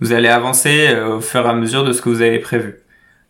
Vous 0.00 0.12
allez 0.12 0.28
avancer 0.28 0.88
euh, 0.88 1.16
au 1.16 1.20
fur 1.20 1.46
et 1.46 1.48
à 1.48 1.54
mesure 1.54 1.84
de 1.84 1.92
ce 1.92 2.02
que 2.02 2.08
vous 2.08 2.22
avez 2.22 2.38
prévu. 2.38 2.76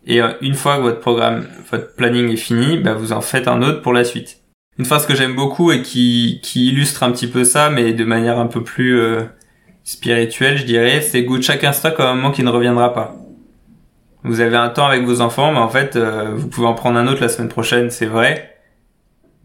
Et 0.06 0.23
euh, 0.23 0.32
une 0.40 0.54
fois 0.54 0.76
que 0.78 0.82
votre 0.82 1.00
programme, 1.00 1.46
votre 1.70 1.94
planning 1.94 2.30
est 2.32 2.37
fini, 2.37 2.78
bah, 2.78 2.94
vous 2.94 3.12
en 3.12 3.20
faites 3.20 3.49
un 3.49 3.62
autre 3.62 3.82
pour 3.82 3.92
la 3.92 4.04
suite. 4.04 4.40
Une 4.78 4.85
phrase 4.85 5.06
que 5.06 5.14
j'aime 5.14 5.35
beaucoup 5.35 5.73
et 5.73 5.82
qui, 5.82 6.40
qui 6.42 6.68
illustre 6.68 7.02
un 7.02 7.11
petit 7.11 7.26
peu 7.26 7.44
ça, 7.44 7.70
mais 7.70 7.92
de 7.92 8.04
manière 8.04 8.38
un 8.38 8.46
peu 8.46 8.62
plus 8.62 9.00
euh, 9.00 9.23
spirituelle, 9.85 10.58
je 10.58 10.64
dirais, 10.64 11.00
c'est 11.00 11.23
goûte 11.23 11.42
chaque 11.42 11.64
instant 11.64 11.90
comme 11.92 12.06
un 12.06 12.14
moment 12.14 12.30
qui 12.30 12.42
ne 12.42 12.50
reviendra 12.50 12.92
pas. 12.92 13.16
Vous 14.23 14.40
avez 14.40 14.56
un 14.56 14.68
temps 14.68 14.87
avec 14.87 15.04
vos 15.04 15.20
enfants, 15.20 15.52
mais 15.52 15.58
en 15.58 15.68
fait, 15.68 15.96
euh, 15.96 16.32
vous 16.35 16.49
pouvez 16.49 16.66
en 16.66 16.75
prendre 16.75 16.99
un 16.99 17.06
autre 17.06 17.23
la 17.23 17.28
semaine 17.28 17.49
prochaine, 17.49 17.90
c'est 17.90 18.06
vrai. 18.06 18.55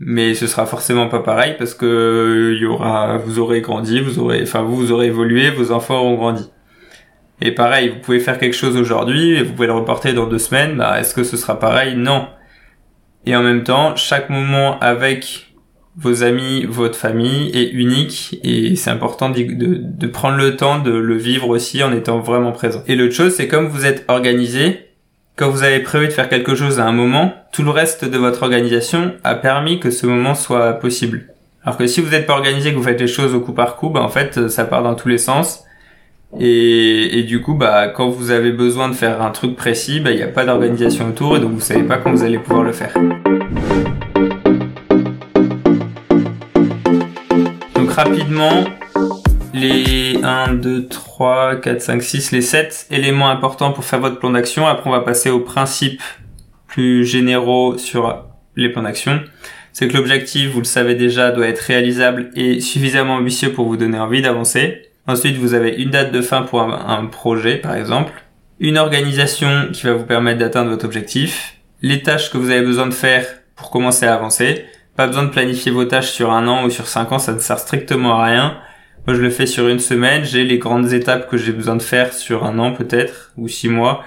Mais 0.03 0.33
ce 0.33 0.47
sera 0.47 0.65
forcément 0.65 1.07
pas 1.09 1.19
pareil 1.19 1.53
parce 1.59 1.75
que 1.75 2.53
il 2.55 2.61
y 2.61 2.65
aura, 2.65 3.17
vous 3.17 3.37
aurez 3.37 3.61
grandi, 3.61 3.99
vous 3.99 4.17
aurez, 4.17 4.41
enfin 4.41 4.63
vous, 4.63 4.75
vous 4.75 4.91
aurez 4.91 5.07
évolué, 5.07 5.51
vos 5.51 5.71
enfants 5.71 5.99
auront 5.99 6.15
grandi. 6.15 6.49
Et 7.39 7.51
pareil, 7.51 7.89
vous 7.89 7.99
pouvez 7.99 8.19
faire 8.19 8.39
quelque 8.39 8.55
chose 8.55 8.77
aujourd'hui 8.77 9.33
et 9.35 9.43
vous 9.43 9.53
pouvez 9.53 9.67
le 9.67 9.73
reporter 9.73 10.13
dans 10.13 10.25
deux 10.25 10.39
semaines. 10.39 10.77
Bah, 10.77 10.99
est-ce 10.99 11.13
que 11.13 11.23
ce 11.23 11.37
sera 11.37 11.59
pareil? 11.59 11.95
Non. 11.95 12.27
Et 13.27 13.35
en 13.35 13.43
même 13.43 13.63
temps, 13.63 13.95
chaque 13.95 14.31
moment 14.31 14.79
avec 14.79 15.53
vos 15.95 16.23
amis, 16.23 16.65
votre 16.67 16.97
famille 16.97 17.51
est 17.53 17.69
unique 17.69 18.39
et 18.43 18.75
c'est 18.75 18.89
important 18.89 19.29
de, 19.29 19.43
de, 19.43 20.07
prendre 20.07 20.37
le 20.37 20.55
temps 20.55 20.79
de 20.79 20.91
le 20.91 21.15
vivre 21.15 21.49
aussi 21.49 21.83
en 21.83 21.93
étant 21.93 22.19
vraiment 22.19 22.53
présent. 22.53 22.81
Et 22.87 22.95
l'autre 22.95 23.13
chose, 23.13 23.35
c'est 23.35 23.47
comme 23.47 23.67
vous 23.67 23.85
êtes 23.85 24.05
organisé, 24.07 24.90
quand 25.35 25.49
vous 25.49 25.63
avez 25.63 25.79
prévu 25.79 26.07
de 26.07 26.11
faire 26.11 26.29
quelque 26.29 26.55
chose 26.55 26.79
à 26.79 26.85
un 26.85 26.91
moment, 26.91 27.33
tout 27.51 27.63
le 27.63 27.71
reste 27.71 28.05
de 28.05 28.17
votre 28.17 28.43
organisation 28.43 29.13
a 29.23 29.35
permis 29.35 29.79
que 29.79 29.89
ce 29.89 30.05
moment 30.05 30.35
soit 30.35 30.73
possible. 30.73 31.27
Alors 31.63 31.77
que 31.77 31.87
si 31.87 32.01
vous 32.01 32.11
n'êtes 32.11 32.25
pas 32.25 32.33
organisé, 32.33 32.71
que 32.71 32.77
vous 32.77 32.83
faites 32.83 32.99
les 32.99 33.07
choses 33.07 33.33
au 33.33 33.39
coup 33.39 33.53
par 33.53 33.75
coup, 33.75 33.89
bah 33.89 34.01
en 34.01 34.09
fait, 34.09 34.49
ça 34.49 34.65
part 34.65 34.83
dans 34.83 34.95
tous 34.95 35.07
les 35.07 35.17
sens. 35.17 35.63
Et, 36.39 37.23
du 37.27 37.41
coup, 37.41 37.55
bah, 37.55 37.89
quand 37.89 38.09
vous 38.09 38.31
avez 38.31 38.51
besoin 38.51 38.87
de 38.87 38.93
faire 38.93 39.21
un 39.21 39.31
truc 39.31 39.57
précis, 39.57 39.99
bah, 39.99 40.11
il 40.11 40.17
n'y 40.17 40.23
a 40.23 40.27
pas 40.27 40.45
d'organisation 40.45 41.09
autour 41.09 41.35
et 41.35 41.39
donc 41.41 41.51
vous 41.51 41.59
savez 41.59 41.83
pas 41.83 41.97
quand 41.97 42.11
vous 42.11 42.23
allez 42.23 42.39
pouvoir 42.39 42.63
le 42.63 42.71
faire. 42.71 42.93
rapidement 47.91 48.63
les 49.53 50.19
1, 50.23 50.53
2, 50.55 50.87
3, 50.87 51.57
4, 51.57 51.81
5, 51.81 52.03
6, 52.03 52.31
les 52.31 52.41
7 52.41 52.87
éléments 52.91 53.29
importants 53.29 53.71
pour 53.71 53.83
faire 53.83 53.99
votre 53.99 54.19
plan 54.19 54.31
d'action. 54.31 54.67
Après, 54.67 54.89
on 54.89 54.93
va 54.93 55.01
passer 55.01 55.29
aux 55.29 55.39
principes 55.39 56.01
plus 56.67 57.05
généraux 57.05 57.77
sur 57.77 58.25
les 58.55 58.69
plans 58.69 58.83
d'action. 58.83 59.21
C'est 59.73 59.87
que 59.87 59.97
l'objectif, 59.97 60.51
vous 60.51 60.59
le 60.59 60.65
savez 60.65 60.95
déjà, 60.95 61.31
doit 61.31 61.47
être 61.47 61.59
réalisable 61.59 62.31
et 62.35 62.59
suffisamment 62.59 63.15
ambitieux 63.15 63.53
pour 63.53 63.67
vous 63.67 63.77
donner 63.77 63.99
envie 63.99 64.21
d'avancer. 64.21 64.81
Ensuite, 65.07 65.37
vous 65.37 65.53
avez 65.53 65.75
une 65.75 65.89
date 65.89 66.11
de 66.11 66.21
fin 66.21 66.43
pour 66.43 66.61
un, 66.61 67.05
projet, 67.05 67.55
par 67.55 67.75
exemple. 67.75 68.13
Une 68.59 68.77
organisation 68.77 69.69
qui 69.71 69.85
va 69.87 69.93
vous 69.93 70.05
permettre 70.05 70.39
d'atteindre 70.39 70.69
votre 70.69 70.85
objectif. 70.85 71.55
Les 71.81 72.03
tâches 72.03 72.29
que 72.31 72.37
vous 72.37 72.51
avez 72.51 72.61
besoin 72.61 72.87
de 72.87 72.93
faire 72.93 73.25
pour 73.55 73.71
commencer 73.71 74.05
à 74.05 74.13
avancer 74.13 74.65
pas 74.95 75.07
besoin 75.07 75.23
de 75.23 75.29
planifier 75.29 75.71
vos 75.71 75.85
tâches 75.85 76.11
sur 76.11 76.31
un 76.31 76.47
an 76.47 76.65
ou 76.65 76.69
sur 76.69 76.87
cinq 76.87 77.11
ans, 77.11 77.19
ça 77.19 77.33
ne 77.33 77.39
sert 77.39 77.59
strictement 77.59 78.19
à 78.19 78.25
rien. 78.25 78.57
Moi, 79.07 79.15
je 79.15 79.21
le 79.21 79.29
fais 79.29 79.45
sur 79.45 79.67
une 79.67 79.79
semaine. 79.79 80.23
J'ai 80.23 80.43
les 80.43 80.57
grandes 80.57 80.93
étapes 80.93 81.29
que 81.29 81.37
j'ai 81.37 81.51
besoin 81.51 81.75
de 81.75 81.81
faire 81.81 82.13
sur 82.13 82.45
un 82.45 82.59
an 82.59 82.73
peut-être 82.73 83.31
ou 83.37 83.47
six 83.47 83.69
mois. 83.69 84.03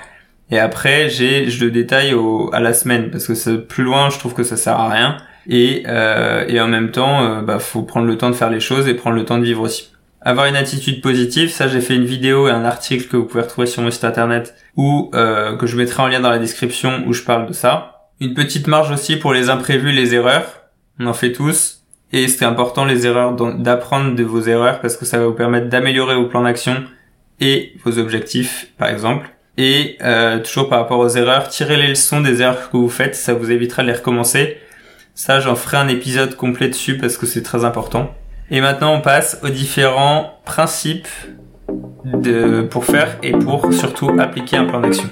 Et 0.51 0.59
après, 0.59 1.09
j'ai, 1.09 1.51
je 1.51 1.65
le 1.65 1.71
détaille 1.71 2.15
au, 2.15 2.51
à 2.53 2.61
la 2.61 2.75
semaine 2.75 3.11
parce 3.11 3.27
que 3.27 3.35
c'est 3.35 3.67
plus 3.67 3.83
loin, 3.83 4.11
je 4.11 4.19
trouve 4.19 4.35
que 4.35 4.45
ça 4.45 4.57
sert 4.57 4.79
à 4.79 4.89
rien. 4.89 5.17
Et, 5.49 5.83
euh, 5.87 6.45
et 6.49 6.61
en 6.61 6.69
même 6.69 6.91
temps, 6.91 7.25
euh, 7.25 7.43
bah, 7.43 7.59
faut 7.59 7.83
prendre 7.83 8.07
le 8.07 8.17
temps 8.17 8.31
de 8.31 8.35
faire 8.35 8.51
les 8.51 8.61
choses 8.61 8.87
et 8.89 8.95
prendre 8.95 9.17
le 9.17 9.25
temps 9.25 9.39
de 9.39 9.45
vivre 9.45 9.63
aussi. 9.63 9.91
Avoir 10.21 10.47
une 10.47 10.57
attitude 10.57 11.03
positive, 11.03 11.51
ça 11.51 11.69
j'ai 11.69 11.83
fait 11.83 11.95
une 11.95 12.07
vidéo 12.07 12.49
et 12.49 12.51
un 12.51 12.65
article 12.65 13.09
que 13.09 13.17
vous 13.19 13.25
pouvez 13.25 13.43
retrouver 13.43 13.67
sur 13.67 13.83
mon 13.83 13.91
site 13.91 14.05
internet 14.05 14.55
ou 14.75 15.11
euh, 15.15 15.55
que 15.57 15.67
je 15.67 15.77
mettrai 15.77 16.03
en 16.03 16.09
lien 16.09 16.21
dans 16.21 16.31
la 16.31 16.39
description 16.39 17.05
où 17.07 17.13
je 17.13 17.25
parle 17.25 17.47
de 17.47 17.53
ça. 17.53 18.09
Une 18.21 18.33
petite 18.33 18.67
marge 18.67 18.91
aussi 18.91 19.17
pour 19.17 19.35
les 19.35 19.51
imprévus, 19.51 19.93
les 19.93 20.15
erreurs 20.15 20.65
on 20.99 21.07
en 21.07 21.15
fait 21.15 21.33
tous. 21.33 21.74
Et 22.17 22.29
c'est 22.29 22.45
important 22.45 22.85
les 22.85 23.09
erreurs 23.09 23.33
d'apprendre 23.35 24.15
de 24.15 24.23
vos 24.23 24.43
erreurs 24.43 24.81
parce 24.81 24.97
que 24.97 25.05
ça 25.05 25.19
va 25.19 25.27
vous 25.27 25.33
permettre 25.33 25.69
d'améliorer 25.69 26.15
vos 26.15 26.27
plans 26.27 26.45
d'action 26.45 26.85
et 27.41 27.73
vos 27.85 27.99
objectifs 27.99 28.69
par 28.79 28.89
exemple. 28.89 29.29
Et 29.59 29.97
euh, 30.01 30.39
toujours 30.39 30.69
par 30.69 30.79
rapport 30.79 31.01
aux 31.01 31.09
erreurs, 31.09 31.49
tirez 31.49 31.77
les 31.77 31.89
leçons 31.89 32.21
des 32.21 32.41
erreurs 32.41 32.71
que 32.71 32.77
vous 32.77 32.89
faites, 32.89 33.17
ça 33.17 33.35
vous 33.35 33.51
évitera 33.51 33.83
de 33.83 33.89
les 33.89 33.95
recommencer. 33.95 34.59
Ça 35.17 35.41
j'en 35.41 35.57
ferai 35.57 35.77
un 35.79 35.89
épisode 35.89 36.37
complet 36.37 36.69
dessus 36.69 36.99
parce 36.99 37.17
que 37.17 37.27
c'est 37.27 37.43
très 37.43 37.65
important. 37.65 38.15
Et 38.49 38.61
maintenant 38.61 38.95
on 38.95 39.01
passe 39.01 39.41
aux 39.43 39.49
différents 39.49 40.39
principes 40.45 41.09
de, 42.05 42.63
pour 42.63 42.85
faire 42.85 43.17
et 43.25 43.33
pour 43.33 43.73
surtout 43.73 44.11
appliquer 44.21 44.59
un 44.59 44.67
plan 44.67 44.79
d'action. 44.79 45.11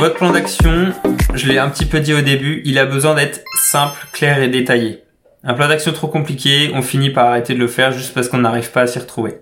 Votre 0.00 0.14
plan 0.14 0.32
d'action, 0.32 0.94
je 1.34 1.46
l'ai 1.46 1.58
un 1.58 1.68
petit 1.68 1.84
peu 1.84 2.00
dit 2.00 2.14
au 2.14 2.22
début, 2.22 2.62
il 2.64 2.78
a 2.78 2.86
besoin 2.86 3.14
d'être 3.14 3.44
simple, 3.54 4.06
clair 4.12 4.42
et 4.42 4.48
détaillé. 4.48 5.02
Un 5.44 5.52
plan 5.52 5.68
d'action 5.68 5.92
trop 5.92 6.08
compliqué, 6.08 6.70
on 6.74 6.80
finit 6.80 7.10
par 7.10 7.26
arrêter 7.26 7.52
de 7.52 7.58
le 7.58 7.66
faire 7.66 7.92
juste 7.92 8.14
parce 8.14 8.30
qu'on 8.30 8.38
n'arrive 8.38 8.70
pas 8.70 8.80
à 8.80 8.86
s'y 8.86 8.98
retrouver. 8.98 9.40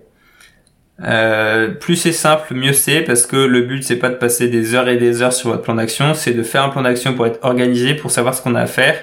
Euh, 1.01 1.69
plus 1.69 1.95
c'est 1.95 2.11
simple, 2.11 2.53
mieux 2.55 2.73
c'est 2.73 3.03
parce 3.03 3.25
que 3.25 3.37
le 3.37 3.61
but 3.61 3.83
c'est 3.85 3.95
pas 3.95 4.09
de 4.09 4.15
passer 4.15 4.49
des 4.49 4.75
heures 4.75 4.89
et 4.89 4.97
des 4.97 5.21
heures 5.21 5.31
sur 5.31 5.49
votre 5.49 5.61
plan 5.61 5.75
d'action, 5.75 6.13
c'est 6.13 6.33
de 6.33 6.43
faire 6.43 6.63
un 6.63 6.69
plan 6.69 6.81
d'action 6.81 7.13
pour 7.13 7.25
être 7.25 7.39
organisé, 7.41 7.93
pour 7.93 8.11
savoir 8.11 8.35
ce 8.35 8.41
qu'on 8.41 8.55
a 8.55 8.61
à 8.61 8.67
faire 8.67 9.01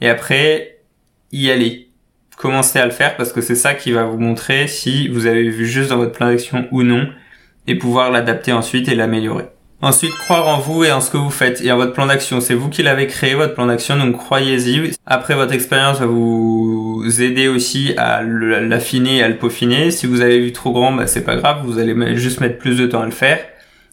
et 0.00 0.08
après 0.08 0.80
y 1.30 1.52
aller. 1.52 1.88
Commencez 2.36 2.80
à 2.80 2.84
le 2.84 2.90
faire 2.90 3.16
parce 3.16 3.32
que 3.32 3.40
c'est 3.40 3.54
ça 3.54 3.74
qui 3.74 3.92
va 3.92 4.02
vous 4.02 4.18
montrer 4.18 4.66
si 4.66 5.06
vous 5.06 5.26
avez 5.26 5.48
vu 5.50 5.66
juste 5.66 5.90
dans 5.90 5.98
votre 5.98 6.12
plan 6.12 6.26
d'action 6.26 6.66
ou 6.72 6.82
non 6.82 7.08
et 7.68 7.76
pouvoir 7.76 8.10
l'adapter 8.10 8.52
ensuite 8.52 8.88
et 8.88 8.96
l'améliorer. 8.96 9.46
Ensuite, 9.82 10.14
croire 10.14 10.48
en 10.48 10.58
vous 10.58 10.84
et 10.84 10.92
en 10.92 11.02
ce 11.02 11.10
que 11.10 11.18
vous 11.18 11.30
faites 11.30 11.60
et 11.60 11.70
en 11.70 11.76
votre 11.76 11.92
plan 11.92 12.06
d'action. 12.06 12.40
C'est 12.40 12.54
vous 12.54 12.70
qui 12.70 12.82
l'avez 12.82 13.06
créé, 13.06 13.34
votre 13.34 13.54
plan 13.54 13.66
d'action, 13.66 13.96
donc 13.96 14.16
croyez-y. 14.16 14.92
Après, 15.04 15.34
votre 15.34 15.52
expérience 15.52 16.00
va 16.00 16.06
vous 16.06 17.04
aider 17.20 17.48
aussi 17.48 17.92
à 17.98 18.22
l'affiner 18.22 19.18
et 19.18 19.22
à 19.22 19.28
le 19.28 19.36
peaufiner. 19.36 19.90
Si 19.90 20.06
vous 20.06 20.22
avez 20.22 20.40
vu 20.40 20.52
trop 20.52 20.72
grand, 20.72 20.92
bah, 20.92 21.06
c'est 21.06 21.24
pas 21.24 21.36
grave, 21.36 21.58
vous 21.64 21.78
allez 21.78 22.16
juste 22.16 22.40
mettre 22.40 22.58
plus 22.58 22.78
de 22.78 22.86
temps 22.86 23.02
à 23.02 23.04
le 23.04 23.10
faire. 23.10 23.38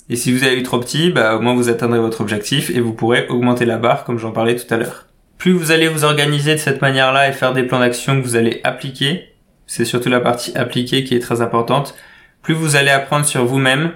Et 0.10 0.16
si 0.16 0.32
vous 0.32 0.44
avez 0.44 0.56
vu 0.56 0.64
trop 0.64 0.80
petit, 0.80 1.10
bah, 1.10 1.36
au 1.36 1.42
moins 1.42 1.54
vous 1.54 1.70
atteindrez 1.70 2.00
votre 2.00 2.22
objectif 2.22 2.70
et 2.70 2.80
vous 2.80 2.94
pourrez 2.94 3.28
augmenter 3.28 3.66
la 3.66 3.78
barre 3.78 4.06
comme 4.06 4.20
j'en 4.20 4.32
parlais 4.32 4.56
tout 4.56 4.72
à 4.74 4.78
l'heure. 4.78 5.08
Plus 5.38 5.52
vous 5.52 5.72
allez 5.72 5.90
vous 5.90 6.06
organiser 6.06 6.54
de 6.54 6.60
cette 6.60 6.82
manière-là 6.82 7.28
et 7.28 7.34
faire 7.34 7.54
des 7.54 7.64
plans 7.64 7.80
d'action 7.80 8.20
que 8.20 8.26
vous 8.26 8.36
allez 8.36 8.62
appliquer, 8.64 9.34
c'est 9.68 9.86
surtout 9.86 10.10
la 10.10 10.22
partie 10.22 10.56
appliquer 10.58 11.04
qui 11.04 11.16
est 11.16 11.20
très 11.20 11.42
importante, 11.42 11.96
plus 12.42 12.54
vous 12.54 12.76
allez 12.76 12.90
apprendre 12.90 13.26
sur 13.26 13.46
vous-même 13.46 13.92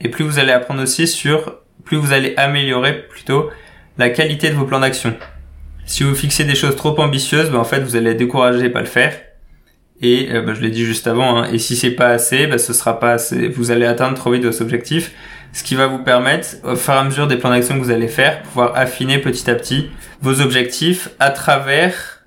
et 0.00 0.08
plus 0.08 0.24
vous 0.24 0.38
allez 0.38 0.52
apprendre 0.52 0.82
aussi 0.82 1.06
sur, 1.06 1.58
plus 1.84 1.96
vous 1.96 2.12
allez 2.12 2.34
améliorer 2.36 3.06
plutôt 3.08 3.50
la 3.98 4.10
qualité 4.10 4.50
de 4.50 4.54
vos 4.54 4.64
plans 4.64 4.80
d'action. 4.80 5.14
Si 5.84 6.04
vous 6.04 6.14
fixez 6.14 6.44
des 6.44 6.54
choses 6.54 6.76
trop 6.76 6.98
ambitieuses, 7.00 7.50
ben 7.50 7.58
en 7.58 7.64
fait 7.64 7.80
vous 7.80 7.96
allez 7.96 8.10
être 8.10 8.16
découragé 8.16 8.66
et 8.66 8.70
pas 8.70 8.80
le 8.80 8.86
faire. 8.86 9.14
Et 10.00 10.28
euh, 10.30 10.40
ben, 10.40 10.54
je 10.54 10.62
l'ai 10.62 10.70
dit 10.70 10.84
juste 10.84 11.06
avant, 11.06 11.38
hein, 11.38 11.48
et 11.52 11.58
si 11.58 11.76
c'est 11.76 11.90
pas 11.90 12.08
assez, 12.08 12.46
ben, 12.46 12.58
ce 12.58 12.72
sera 12.72 12.98
pas 12.98 13.12
assez. 13.12 13.48
Vous 13.48 13.70
allez 13.70 13.86
atteindre 13.86 14.16
trop 14.16 14.32
vite 14.32 14.44
vos 14.44 14.62
objectifs, 14.62 15.12
ce 15.52 15.62
qui 15.62 15.74
va 15.74 15.88
vous 15.88 15.98
permettre, 15.98 16.56
au 16.64 16.76
fur 16.76 16.94
et 16.94 16.96
à 16.96 17.04
mesure 17.04 17.26
des 17.26 17.36
plans 17.36 17.50
d'action 17.50 17.78
que 17.78 17.84
vous 17.84 17.90
allez 17.90 18.08
faire, 18.08 18.42
pouvoir 18.42 18.76
affiner 18.76 19.18
petit 19.18 19.50
à 19.50 19.54
petit 19.54 19.90
vos 20.22 20.40
objectifs 20.40 21.10
à 21.18 21.30
travers 21.30 22.24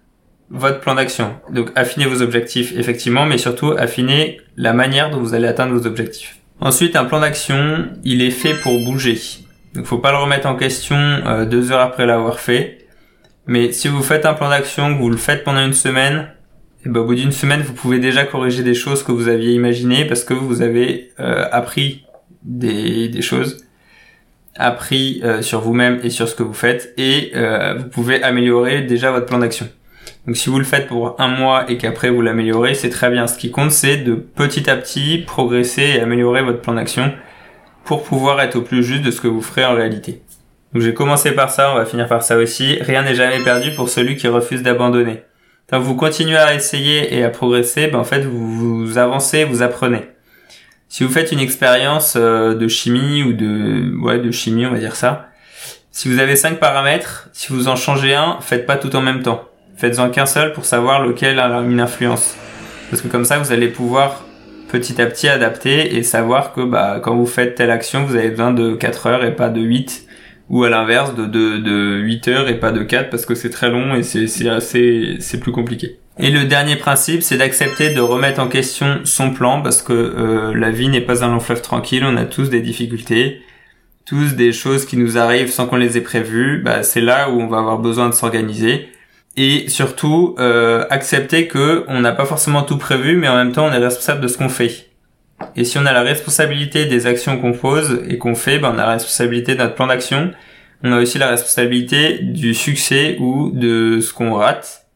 votre 0.52 0.82
plan 0.82 0.94
d'action. 0.96 1.36
Donc 1.52 1.72
affiner 1.76 2.06
vos 2.06 2.22
objectifs 2.22 2.74
effectivement, 2.78 3.26
mais 3.26 3.40
surtout 3.40 3.72
affiner 3.72 4.40
la 4.56 4.74
manière 4.74 5.10
dont 5.10 5.20
vous 5.20 5.34
allez 5.34 5.48
atteindre 5.48 5.74
vos 5.74 5.88
objectifs. 5.88 6.38
Ensuite, 6.64 6.96
un 6.96 7.04
plan 7.04 7.20
d'action, 7.20 7.90
il 8.06 8.22
est 8.22 8.32
fait 8.32 8.54
pour 8.54 8.80
bouger. 8.86 9.20
Donc 9.76 9.84
faut 9.86 9.98
pas 9.98 10.14
le 10.14 10.18
remettre 10.18 10.48
en 10.48 10.56
question 10.56 10.96
euh, 10.96 11.44
deux 11.44 11.74
heures 11.74 11.82
après 11.82 12.06
l'avoir 12.06 12.40
fait. 12.40 12.88
Mais 13.48 13.74
si 13.74 13.90
vous 13.90 14.02
faites 14.02 14.26
un 14.26 14.34
plan 14.34 14.48
d'action, 14.50 14.96
que 14.96 14.98
vous 14.98 15.10
le 15.10 15.18
faites 15.18 15.44
pendant 15.44 15.60
une 15.60 15.74
semaine, 15.74 16.30
et 16.86 16.90
ben, 16.90 17.02
au 17.02 17.06
bout 17.06 17.16
d'une 17.16 17.34
semaine, 17.34 17.60
vous 17.60 17.74
pouvez 17.74 18.00
déjà 18.00 18.24
corriger 18.24 18.64
des 18.64 18.76
choses 18.76 19.04
que 19.04 19.12
vous 19.12 19.28
aviez 19.28 19.52
imaginées 19.52 20.06
parce 20.06 20.24
que 20.24 20.34
vous 20.34 20.62
avez 20.62 21.12
euh, 21.20 21.44
appris 21.52 22.06
des, 22.44 23.22
choses, 23.22 23.66
appris 24.56 25.20
euh, 25.22 25.42
sur 25.42 25.60
vous-même 25.60 26.00
et 26.02 26.10
sur 26.10 26.30
ce 26.30 26.36
que 26.36 26.44
vous 26.44 26.54
faites, 26.54 26.94
et 26.98 27.34
vous 27.78 27.90
pouvez 27.90 28.24
améliorer 28.24 28.84
déjà 28.84 29.12
votre 29.12 29.26
plan 29.26 29.40
d'action. 29.40 29.68
Donc 30.26 30.38
si 30.38 30.50
vous 30.50 30.58
le 30.58 30.66
faites 30.66 30.88
pour 30.88 31.20
un 31.20 31.28
mois 31.28 31.70
et 31.70 31.78
qu'après 31.78 32.10
vous 32.10 32.22
l'améliorez, 32.22 32.76
c'est 32.76 32.90
très 32.90 33.10
bien. 33.10 33.28
Ce 33.28 33.38
qui 33.38 33.52
compte, 33.52 33.72
c'est 33.72 33.98
de 33.98 34.16
petit 34.16 34.70
à 34.70 34.76
petit 34.76 35.18
progresser 35.18 35.96
et 35.96 36.00
améliorer 36.00 36.42
votre 36.42 36.62
plan 36.62 36.74
d'action 36.74 37.14
pour 37.84 38.04
pouvoir 38.04 38.40
être 38.42 38.56
au 38.56 38.62
plus 38.62 38.84
juste 38.84 39.04
de 39.04 39.12
ce 39.12 39.20
que 39.20 39.28
vous 39.28 39.42
ferez 39.42 39.66
en 39.66 39.76
réalité. 39.76 40.22
Donc 40.74 40.82
j'ai 40.82 40.94
commencé 40.94 41.32
par 41.32 41.50
ça, 41.50 41.72
on 41.72 41.76
va 41.76 41.86
finir 41.86 42.08
par 42.08 42.24
ça 42.24 42.38
aussi. 42.38 42.78
Rien 42.82 43.04
n'est 43.04 43.16
jamais 43.16 43.44
perdu 43.44 43.72
pour 43.76 43.90
celui 43.90 44.16
qui 44.16 44.28
refuse 44.28 44.64
d'abandonner. 44.64 45.24
Que 45.68 45.76
vous 45.76 45.96
continuez 45.96 46.38
à 46.38 46.54
essayer 46.54 47.16
et 47.16 47.24
à 47.24 47.30
progresser, 47.30 47.88
ben 47.88 48.00
en 48.00 48.04
fait 48.04 48.22
vous, 48.22 48.86
vous 48.86 48.98
avancez, 48.98 49.44
vous 49.44 49.62
apprenez. 49.62 50.02
Si 50.88 51.04
vous 51.04 51.12
faites 51.12 51.32
une 51.32 51.40
expérience 51.40 52.14
euh, 52.16 52.54
de 52.54 52.68
chimie 52.68 53.24
ou 53.24 53.34
de 53.34 53.96
ouais 54.00 54.20
de 54.20 54.30
chimie, 54.30 54.66
on 54.68 54.72
va 54.72 54.78
dire 54.78 54.96
ça. 54.96 55.30
Si 55.90 56.08
vous 56.08 56.20
avez 56.20 56.36
cinq 56.36 56.60
paramètres, 56.60 57.30
si 57.34 57.52
vous 57.52 57.68
en 57.68 57.76
changez 57.76 58.14
un, 58.14 58.38
faites 58.42 58.66
pas 58.66 58.78
tout 58.78 58.96
en 58.96 59.02
même 59.02 59.24
temps. 59.24 59.44
Faites-en 59.84 60.12
qu'un 60.12 60.26
seul 60.26 60.54
pour 60.54 60.64
savoir 60.64 61.06
lequel 61.06 61.40
a 61.40 61.60
une 61.60 61.82
influence. 61.82 62.38
Parce 62.90 63.02
que 63.02 63.10
comme 63.10 63.26
ça, 63.26 63.38
vous 63.40 63.52
allez 63.52 63.68
pouvoir 63.68 64.24
petit 64.70 65.02
à 65.02 65.06
petit 65.08 65.28
adapter 65.28 65.98
et 65.98 66.04
savoir 66.04 66.54
que 66.54 66.62
bah, 66.62 67.02
quand 67.04 67.18
vous 67.18 67.26
faites 67.26 67.56
telle 67.56 67.70
action, 67.70 68.06
vous 68.06 68.16
avez 68.16 68.30
besoin 68.30 68.54
de 68.54 68.76
4 68.76 69.08
heures 69.08 69.26
et 69.26 69.36
pas 69.36 69.50
de 69.50 69.60
8 69.60 70.08
ou 70.48 70.64
à 70.64 70.70
l'inverse 70.70 71.16
de, 71.16 71.26
de, 71.26 71.58
de 71.58 71.98
8 71.98 72.28
heures 72.30 72.48
et 72.48 72.62
pas 72.62 72.72
de 72.72 72.82
4 72.82 73.10
parce 73.10 73.26
que 73.26 73.36
c'est 73.36 73.50
très 73.50 73.70
long 73.70 73.94
et 73.94 74.04
c'est, 74.04 75.40
plus 75.42 75.52
compliqué. 75.52 75.98
Et 76.18 76.32
le 76.32 76.46
dernier 76.46 76.78
principe, 76.78 77.22
c'est 77.22 77.38
d'accepter 77.38 77.90
de 77.90 78.00
remettre 78.00 78.40
en 78.40 78.48
question 78.48 79.02
son 79.04 79.32
plan 79.32 79.62
parce 79.62 79.82
que 79.82 79.92
euh, 79.92 80.54
la 80.56 80.72
vie 80.72 80.88
n'est 80.88 81.02
pas 81.02 81.26
un 81.26 81.28
long 81.28 81.42
fleuve 81.42 81.62
tranquille, 81.62 82.06
on 82.06 82.16
a 82.16 82.24
tous 82.24 82.50
des 82.50 82.62
difficultés, 82.62 83.42
tous 84.06 84.36
des 84.36 84.54
choses 84.54 84.86
qui 84.86 84.96
nous 84.96 85.18
arrivent 85.18 85.52
sans 85.52 85.68
qu'on 85.68 85.76
les 85.76 85.98
ait 85.98 86.02
prévues, 86.02 86.62
bah, 86.64 86.84
c'est 86.84 87.02
là 87.02 87.30
où 87.30 87.42
on 87.42 87.48
va 87.48 87.58
avoir 87.58 87.80
besoin 87.80 88.08
de 88.08 88.14
s'organiser 88.14 88.88
et 89.36 89.68
surtout 89.70 90.36
euh, 90.40 90.86
accepter 90.90 91.48
que 91.48 91.86
on 91.88 92.02
n'a 92.02 92.12
pas 92.12 92.26
forcément 92.26 92.64
tout 92.64 92.78
prévu 92.78 93.16
mais 93.18 93.28
en 93.28 93.36
même 93.36 93.52
temps 93.52 93.66
on 93.66 93.72
est 93.72 93.78
responsable 93.78 94.22
de 94.22 94.28
ce 94.28 94.38
qu'on 94.38 94.50
fait. 94.50 94.90
Et 95.56 95.64
si 95.66 95.78
on 95.78 95.86
a 95.86 95.94
la 95.94 96.02
responsabilité 96.02 96.86
des 96.86 97.08
actions 97.08 97.40
qu'on 97.40 97.54
pose 97.54 98.02
et 98.08 98.18
qu'on 98.18 98.36
fait, 98.36 98.60
ben 98.60 98.74
on 98.74 98.80
a 98.80 98.86
la 98.86 98.92
responsabilité 98.92 99.56
de 99.56 99.60
notre 99.60 99.76
plan 99.76 99.88
d'action. 99.88 100.32
On 100.84 100.92
a 100.92 101.00
aussi 101.00 101.18
la 101.18 101.30
responsabilité 101.30 102.20
du 102.20 102.54
succès 102.54 103.18
ou 103.20 103.52
de 103.52 104.00
ce 104.02 104.14
qu'on 104.14 104.34
rate. 104.34 104.88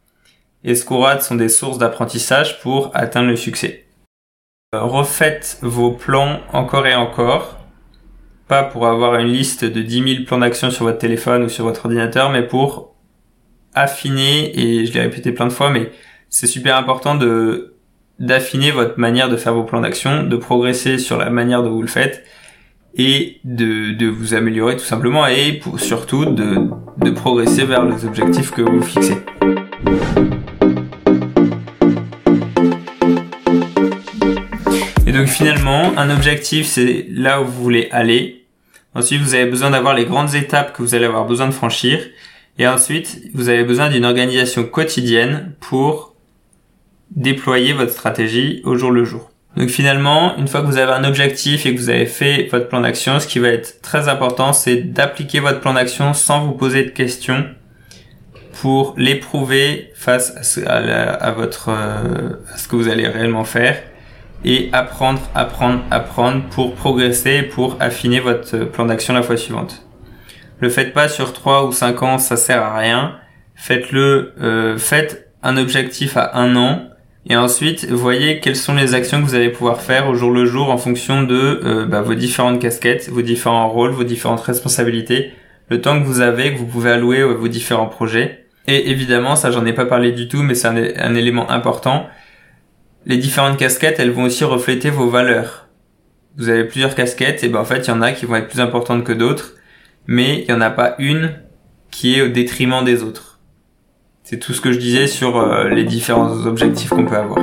Et 0.63 0.75
ce 0.75 0.83
qu'on 0.85 0.99
rate 0.99 1.21
sont 1.21 1.35
des 1.35 1.49
sources 1.49 1.77
d'apprentissage 1.77 2.59
pour 2.61 2.91
atteindre 2.93 3.29
le 3.29 3.35
succès. 3.35 3.85
Euh, 4.75 4.81
refaites 4.81 5.59
vos 5.61 5.91
plans 5.91 6.41
encore 6.51 6.87
et 6.87 6.95
encore. 6.95 7.57
Pas 8.47 8.63
pour 8.63 8.87
avoir 8.87 9.15
une 9.15 9.27
liste 9.27 9.63
de 9.63 9.81
10 9.81 10.13
000 10.15 10.25
plans 10.25 10.39
d'action 10.39 10.69
sur 10.69 10.85
votre 10.85 10.97
téléphone 10.97 11.43
ou 11.43 11.49
sur 11.49 11.65
votre 11.65 11.85
ordinateur, 11.85 12.29
mais 12.29 12.43
pour 12.43 12.95
affiner, 13.79 14.59
et 14.59 14.85
je 14.85 14.93
l'ai 14.93 15.01
répété 15.01 15.31
plein 15.31 15.47
de 15.47 15.51
fois, 15.53 15.69
mais 15.69 15.91
c'est 16.29 16.47
super 16.47 16.77
important 16.77 17.15
de 17.15 17.73
d'affiner 18.19 18.71
votre 18.71 18.99
manière 18.99 19.29
de 19.29 19.37
faire 19.37 19.53
vos 19.53 19.63
plans 19.63 19.81
d'action, 19.81 20.23
de 20.23 20.37
progresser 20.37 20.97
sur 20.97 21.17
la 21.17 21.29
manière 21.29 21.61
dont 21.61 21.69
vous 21.69 21.83
le 21.83 21.87
faites 21.87 22.23
et 22.95 23.39
de, 23.43 23.93
de 23.93 24.07
vous 24.07 24.33
améliorer 24.33 24.75
tout 24.75 24.83
simplement 24.83 25.27
et 25.27 25.53
pour, 25.53 25.79
surtout 25.79 26.25
de, 26.25 26.67
de 26.97 27.11
progresser 27.11 27.63
vers 27.63 27.85
les 27.85 28.05
objectifs 28.05 28.49
que 28.49 28.63
vous 28.63 28.81
fixez. 28.81 29.17
Et 35.05 35.11
donc 35.11 35.27
finalement, 35.27 35.93
un 35.95 36.09
objectif, 36.09 36.65
c'est 36.65 37.05
là 37.11 37.41
où 37.41 37.45
vous 37.45 37.63
voulez 37.63 37.87
aller. 37.91 38.45
Ensuite, 38.95 39.21
vous 39.21 39.35
avez 39.35 39.45
besoin 39.45 39.69
d'avoir 39.69 39.93
les 39.93 40.05
grandes 40.05 40.33
étapes 40.33 40.75
que 40.75 40.81
vous 40.81 40.95
allez 40.95 41.05
avoir 41.05 41.25
besoin 41.25 41.45
de 41.45 41.53
franchir. 41.53 41.99
Et 42.59 42.67
ensuite, 42.67 43.21
vous 43.33 43.49
avez 43.49 43.63
besoin 43.63 43.89
d'une 43.89 44.05
organisation 44.05 44.63
quotidienne 44.63 45.53
pour 45.59 46.15
déployer 47.11 47.73
votre 47.73 47.91
stratégie 47.91 48.61
au 48.65 48.75
jour 48.75 48.91
le 48.91 49.03
jour. 49.03 49.31
Donc 49.55 49.69
finalement, 49.69 50.37
une 50.37 50.47
fois 50.47 50.61
que 50.61 50.67
vous 50.67 50.77
avez 50.77 50.91
un 50.91 51.03
objectif 51.03 51.65
et 51.65 51.73
que 51.73 51.79
vous 51.79 51.89
avez 51.89 52.05
fait 52.05 52.47
votre 52.51 52.67
plan 52.67 52.81
d'action, 52.81 53.19
ce 53.19 53.27
qui 53.27 53.39
va 53.39 53.49
être 53.49 53.81
très 53.81 54.07
important, 54.07 54.53
c'est 54.53 54.75
d'appliquer 54.75 55.39
votre 55.39 55.59
plan 55.59 55.73
d'action 55.73 56.13
sans 56.13 56.45
vous 56.45 56.51
poser 56.51 56.83
de 56.83 56.89
questions 56.89 57.45
pour 58.61 58.93
l'éprouver 58.97 59.91
face 59.95 60.59
à, 60.65 61.31
votre 61.31 61.69
euh, 61.69 62.33
à 62.53 62.57
ce 62.57 62.67
que 62.67 62.75
vous 62.75 62.87
allez 62.87 63.07
réellement 63.07 63.43
faire 63.43 63.81
et 64.45 64.69
apprendre, 64.73 65.21
apprendre, 65.33 65.81
apprendre 65.89 66.43
pour 66.49 66.75
progresser, 66.75 67.41
pour 67.41 67.77
affiner 67.79 68.19
votre 68.19 68.65
plan 68.65 68.85
d'action 68.85 69.13
la 69.13 69.23
fois 69.23 69.37
suivante. 69.37 69.86
Le 70.59 70.69
faites 70.69 70.93
pas 70.93 71.07
sur 71.07 71.33
3 71.33 71.65
ou 71.67 71.71
5 71.71 72.03
ans, 72.03 72.17
ça 72.17 72.37
sert 72.37 72.63
à 72.63 72.77
rien. 72.77 73.17
Faites-le, 73.55 74.33
euh, 74.41 74.77
faites 74.77 75.31
un 75.43 75.57
objectif 75.57 76.17
à 76.17 76.37
un 76.37 76.55
an 76.55 76.87
et 77.29 77.35
ensuite, 77.35 77.85
voyez 77.89 78.39
quelles 78.39 78.55
sont 78.55 78.73
les 78.73 78.93
actions 78.93 79.19
que 79.21 79.25
vous 79.25 79.35
allez 79.35 79.49
pouvoir 79.49 79.81
faire 79.81 80.07
au 80.07 80.15
jour 80.15 80.31
le 80.31 80.45
jour 80.45 80.71
en 80.71 80.77
fonction 80.77 81.23
de 81.23 81.61
euh, 81.63 81.85
bah, 81.85 82.01
vos 82.01 82.15
différentes 82.15 82.61
casquettes, 82.61 83.09
vos 83.09 83.21
différents 83.21 83.67
rôles, 83.67 83.91
vos 83.91 84.05
différentes 84.05 84.39
responsabilités, 84.39 85.33
le 85.69 85.81
temps 85.81 85.99
que 85.99 86.05
vous 86.05 86.21
avez, 86.21 86.53
que 86.53 86.57
vous 86.57 86.65
pouvez 86.65 86.91
allouer 86.91 87.21
à 87.21 87.27
vos 87.27 87.49
différents 87.49 87.87
projets. 87.87 88.45
Et 88.67 88.91
évidemment, 88.91 89.35
ça 89.35 89.51
j'en 89.51 89.65
ai 89.65 89.73
pas 89.73 89.85
parlé 89.85 90.13
du 90.13 90.29
tout, 90.29 90.41
mais 90.41 90.55
c'est 90.55 90.69
un, 90.69 90.77
un, 90.77 91.15
élément 91.15 91.51
important. 91.51 92.07
Les 93.05 93.17
différentes 93.17 93.57
casquettes, 93.57 93.99
elles 93.99 94.11
vont 94.11 94.23
aussi 94.23 94.45
refléter 94.45 94.89
vos 94.89 95.09
valeurs. 95.09 95.67
Vous 96.37 96.47
avez 96.47 96.63
plusieurs 96.63 96.95
casquettes, 96.95 97.43
et 97.43 97.49
ben 97.49 97.59
en 97.59 97.65
fait, 97.65 97.79
il 97.79 97.87
y 97.89 97.91
en 97.91 98.01
a 98.01 98.13
qui 98.13 98.25
vont 98.25 98.35
être 98.35 98.47
plus 98.47 98.61
importantes 98.61 99.03
que 99.03 99.13
d'autres, 99.13 99.55
mais 100.07 100.39
il 100.41 100.45
n'y 100.45 100.53
en 100.53 100.61
a 100.61 100.69
pas 100.69 100.95
une 100.99 101.33
qui 101.91 102.17
est 102.17 102.21
au 102.21 102.29
détriment 102.29 102.83
des 102.83 103.03
autres. 103.03 103.39
C'est 104.23 104.39
tout 104.39 104.53
ce 104.53 104.61
que 104.61 104.71
je 104.71 104.79
disais 104.79 105.07
sur 105.07 105.37
euh, 105.37 105.69
les 105.69 105.83
différents 105.83 106.45
objectifs 106.45 106.89
qu'on 106.89 107.05
peut 107.05 107.17
avoir. 107.17 107.39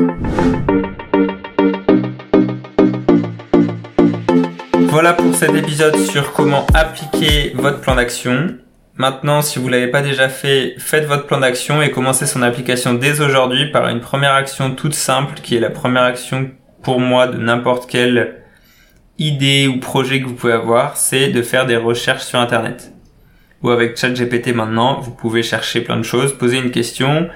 Voilà 4.89 5.13
pour 5.13 5.35
cet 5.35 5.55
épisode 5.55 5.97
sur 5.97 6.33
comment 6.33 6.67
appliquer 6.73 7.53
votre 7.55 7.81
plan 7.81 7.97
d'action. 7.97 8.57
Maintenant, 8.97 9.43
si 9.43 9.59
vous 9.59 9.69
l'avez 9.69 9.89
pas 9.89 10.03
déjà 10.03 10.29
fait, 10.29 10.75
faites 10.79 11.05
votre 11.07 11.27
plan 11.27 11.41
d'action 11.41 11.83
et 11.83 11.91
commencez 11.91 12.27
son 12.27 12.43
application 12.43 12.95
dès 12.95 13.21
aujourd'hui 13.21 13.71
par 13.73 13.89
une 13.89 14.01
première 14.01 14.35
action 14.35 14.71
toute 14.75 14.95
simple 14.95 15.35
qui 15.43 15.57
est 15.57 15.61
la 15.61 15.71
première 15.71 16.05
action 16.05 16.51
pour 16.83 17.01
moi 17.01 17.27
de 17.27 17.37
n'importe 17.39 17.91
quelle 17.91 18.44
idée 19.19 19.69
ou 19.69 19.79
projet 19.81 20.21
que 20.21 20.27
vous 20.27 20.35
pouvez 20.35 20.53
avoir, 20.53 20.97
c'est 20.97 21.29
de 21.29 21.43
faire 21.43 21.67
des 21.67 21.77
recherches 21.77 22.25
sur 22.25 22.39
Internet 22.39 22.95
ou 23.65 23.71
avec 23.71 23.97
ChatGPT 23.97 24.55
maintenant, 24.55 25.01
vous 25.01 25.11
pouvez 25.11 25.43
chercher 25.43 25.81
plein 25.81 25.97
de 25.97 26.03
choses, 26.03 26.37
poser 26.37 26.59
une 26.59 26.71
question 26.71 27.29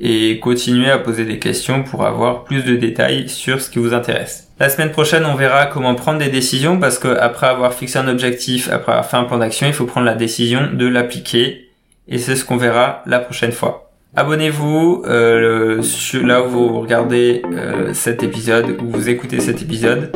et 0.00 0.40
continuer 0.40 0.90
à 0.90 0.98
poser 0.98 1.24
des 1.24 1.38
questions 1.38 1.84
pour 1.84 2.04
avoir 2.04 2.42
plus 2.42 2.64
de 2.64 2.74
détails 2.74 3.28
sur 3.28 3.60
ce 3.60 3.70
qui 3.70 3.78
vous 3.78 3.94
intéresse. 3.94 4.48
La 4.58 4.68
semaine 4.68 4.90
prochaine, 4.90 5.24
on 5.24 5.36
verra 5.36 5.66
comment 5.66 5.94
prendre 5.94 6.18
des 6.18 6.28
décisions 6.28 6.78
parce 6.80 6.98
que 6.98 7.08
après 7.08 7.46
avoir 7.46 7.72
fixé 7.72 7.98
un 7.98 8.08
objectif, 8.08 8.68
après 8.70 8.92
avoir 8.92 9.06
fait 9.06 9.16
un 9.16 9.24
plan 9.24 9.38
d'action, 9.38 9.68
il 9.68 9.72
faut 9.72 9.86
prendre 9.86 10.06
la 10.06 10.16
décision 10.16 10.68
de 10.72 10.86
l'appliquer 10.86 11.70
et 12.08 12.18
c'est 12.18 12.34
ce 12.34 12.44
qu'on 12.44 12.56
verra 12.56 13.02
la 13.06 13.20
prochaine 13.20 13.52
fois. 13.52 13.92
Abonnez-vous 14.16 15.04
euh, 15.06 15.82
là 16.14 16.42
où 16.42 16.48
vous 16.48 16.80
regardez 16.80 17.42
euh, 17.52 17.94
cet 17.94 18.24
épisode 18.24 18.76
ou 18.82 18.90
vous 18.90 19.08
écoutez 19.08 19.38
cet 19.38 19.62
épisode. 19.62 20.10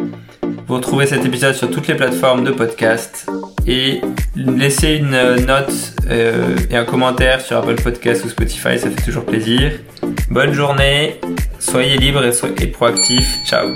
Vous 0.70 0.76
retrouvez 0.76 1.06
cet 1.06 1.24
épisode 1.24 1.56
sur 1.56 1.68
toutes 1.68 1.88
les 1.88 1.96
plateformes 1.96 2.44
de 2.44 2.52
podcast 2.52 3.28
et 3.66 4.00
laissez 4.37 4.98
une 4.98 5.11
note 5.44 5.94
euh, 6.09 6.56
et 6.70 6.76
un 6.76 6.85
commentaire 6.85 7.40
sur 7.40 7.56
Apple 7.56 7.74
Podcast 7.74 8.24
ou 8.24 8.28
Spotify, 8.28 8.78
ça 8.78 8.88
fait 8.88 9.02
toujours 9.04 9.24
plaisir. 9.24 9.72
Bonne 10.30 10.52
journée, 10.52 11.18
soyez 11.59 11.96
libres 11.96 12.24
et, 12.24 12.33
soyez 12.33 12.68
proactifs. 12.68 13.38
Ciao 13.44 13.74